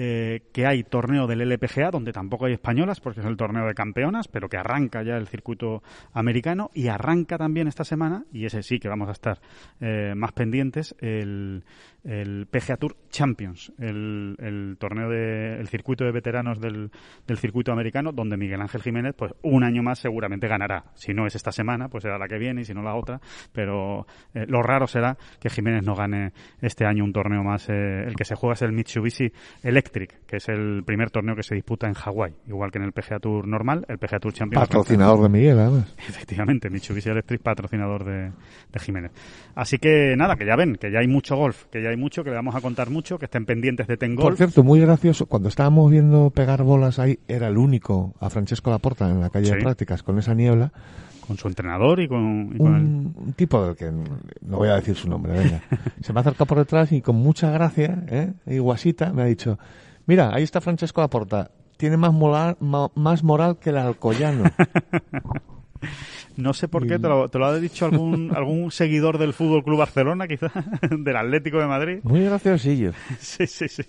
[0.00, 3.74] eh, que hay torneo del LPGA, donde tampoco hay españolas, porque es el torneo de
[3.74, 5.82] campeonas, pero que arranca ya el circuito
[6.12, 9.40] americano y arranca también esta semana, y ese sí que vamos a estar
[9.80, 11.64] eh, más pendientes, el,
[12.04, 16.92] el PGA Tour Champions, el, el torneo de, el circuito de veteranos del,
[17.26, 20.84] del circuito americano, donde Miguel Ángel Jiménez, pues un año más seguramente ganará.
[20.94, 23.20] Si no es esta semana, pues será la que viene, y si no la otra,
[23.52, 27.68] pero eh, lo raro será que Jiménez no gane este año un torneo más.
[27.68, 29.32] el que se juega es el Mitsubishi
[29.64, 32.92] Electric, que es el primer torneo que se disputa en Hawái, igual que en el
[32.92, 34.66] PGA Tour normal, el PGA Tour Champions.
[34.66, 35.94] Patrocinador de Miguel, además.
[36.08, 38.32] Efectivamente, Mitsubishi Electric, patrocinador de,
[38.72, 39.12] de Jiménez.
[39.54, 42.24] Así que nada, que ya ven, que ya hay mucho golf, que ya hay mucho,
[42.24, 44.36] que le vamos a contar mucho, que estén pendientes de Ten Por Golf.
[44.36, 49.08] cierto, muy gracioso, cuando estábamos viendo pegar bolas ahí, era el único a Francesco Laporta
[49.10, 50.72] en la calle de prácticas con esa niebla,
[51.28, 54.68] con su entrenador y con, y con el- un, un tipo del que no voy
[54.68, 55.62] a decir su nombre, venga.
[56.02, 58.32] Se me ha acercado por detrás y con mucha gracia, ¿eh?
[58.46, 59.58] y guasita, me ha dicho,
[60.06, 64.44] mira, ahí está Francesco Laporta, tiene más moral, ma- más moral que el Alcoyano.
[66.36, 69.64] No sé por qué, te lo, te lo ha dicho algún, algún seguidor del Fútbol
[69.64, 70.52] Club Barcelona, quizás,
[70.90, 71.98] del Atlético de Madrid.
[72.02, 72.92] Muy graciosillo.
[73.18, 73.82] Sí, sí, sí.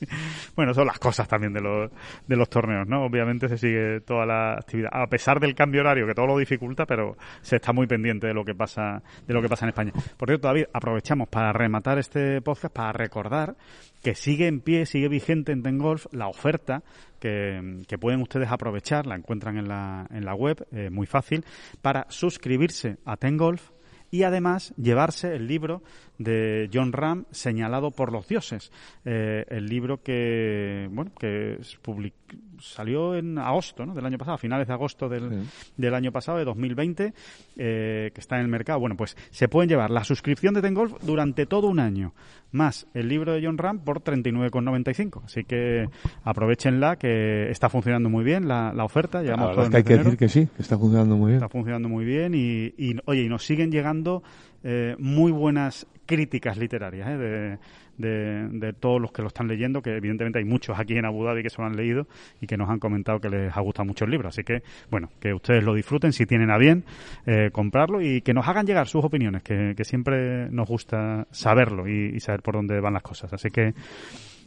[0.55, 1.91] Bueno, son las cosas también de los,
[2.27, 3.03] de los torneos, ¿no?
[3.05, 6.85] Obviamente se sigue toda la actividad, a pesar del cambio horario, que todo lo dificulta,
[6.85, 9.93] pero se está muy pendiente de lo que pasa, de lo que pasa en España.
[10.17, 13.55] Por cierto, David, aprovechamos para rematar este podcast, para recordar
[14.03, 16.83] que sigue en pie, sigue vigente en Tengolf la oferta
[17.19, 21.43] que, que pueden ustedes aprovechar, la encuentran en la, en la web, eh, muy fácil,
[21.81, 23.71] para suscribirse a Tengolf
[24.11, 25.83] y además llevarse el libro
[26.17, 28.71] de John Ram señalado por los dioses.
[29.05, 32.13] Eh, el libro que bueno que public-
[32.59, 33.93] salió en agosto ¿no?
[33.93, 35.43] del año pasado a finales de agosto del,
[35.77, 37.13] del año pasado de 2020
[37.55, 38.79] eh, que está en el mercado.
[38.79, 42.13] Bueno pues se pueden llevar la suscripción de Tengolf durante todo un año
[42.51, 45.87] más el libro de John Ram por 39,95 así que
[46.23, 49.83] aprovechenla que está funcionando muy bien la, la oferta La verdad todo es que hay
[49.83, 50.03] que enero.
[50.11, 51.37] decir que sí, que está funcionando muy bien.
[51.43, 54.23] Está funcionando muy bien y, y, oye, y nos siguen llegando
[54.63, 57.17] eh, muy buenas críticas literarias ¿eh?
[57.17, 57.57] de,
[57.99, 61.23] de, de todos los que lo están leyendo, que evidentemente hay muchos aquí en Abu
[61.23, 62.07] Dhabi que se lo han leído
[62.41, 64.29] y que nos han comentado que les ha gustado mucho el libro.
[64.29, 66.85] Así que, bueno, que ustedes lo disfruten si tienen a bien
[67.25, 71.87] eh, comprarlo y que nos hagan llegar sus opiniones, que, que siempre nos gusta saberlo
[71.87, 73.31] y, y saber por dónde van las cosas.
[73.33, 73.73] Así que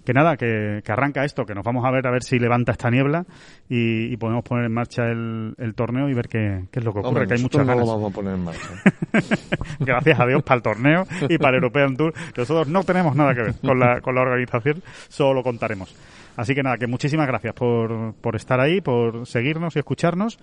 [0.04, 2.72] que nada, que, que arranca esto, que nos vamos a ver a ver si levanta
[2.72, 3.24] esta niebla
[3.68, 6.92] y, y podemos poner en marcha el, el torneo y ver qué, qué es lo
[6.92, 7.86] que ocurre, Hombre, que hay muchas no ganas.
[7.86, 8.68] lo vamos a poner en marcha.
[9.80, 12.12] Gracias a Dios para el torneo y para el European Tour.
[12.36, 15.94] Nosotros no tenemos nada que ver con la, con la organización, solo lo contaremos.
[16.34, 20.38] Así que nada, que muchísimas gracias por, por estar ahí, por seguirnos y escucharnos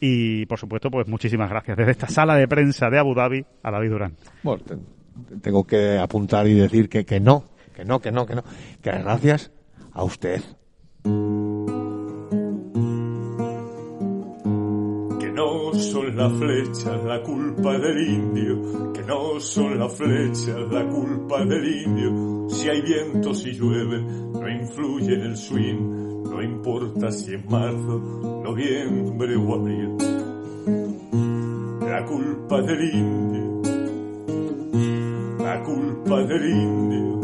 [0.00, 3.70] y por supuesto pues muchísimas gracias desde esta sala de prensa de Abu Dhabi a
[3.70, 4.12] David Durán.
[4.42, 7.44] Bueno, te- tengo que apuntar y decir que, que no,
[7.74, 8.44] que no, que no, que no.
[8.80, 9.50] Que gracias
[9.92, 10.40] a usted.
[15.20, 20.88] Que no son las flechas la culpa del indio, que no son las flechas la
[20.88, 22.48] culpa del indio.
[22.48, 27.98] Si hay viento, si llueve, no influye en el swing, no importa si es marzo,
[28.44, 29.96] noviembre o abril.
[31.80, 33.62] La culpa del indio,
[35.38, 37.23] la culpa del indio,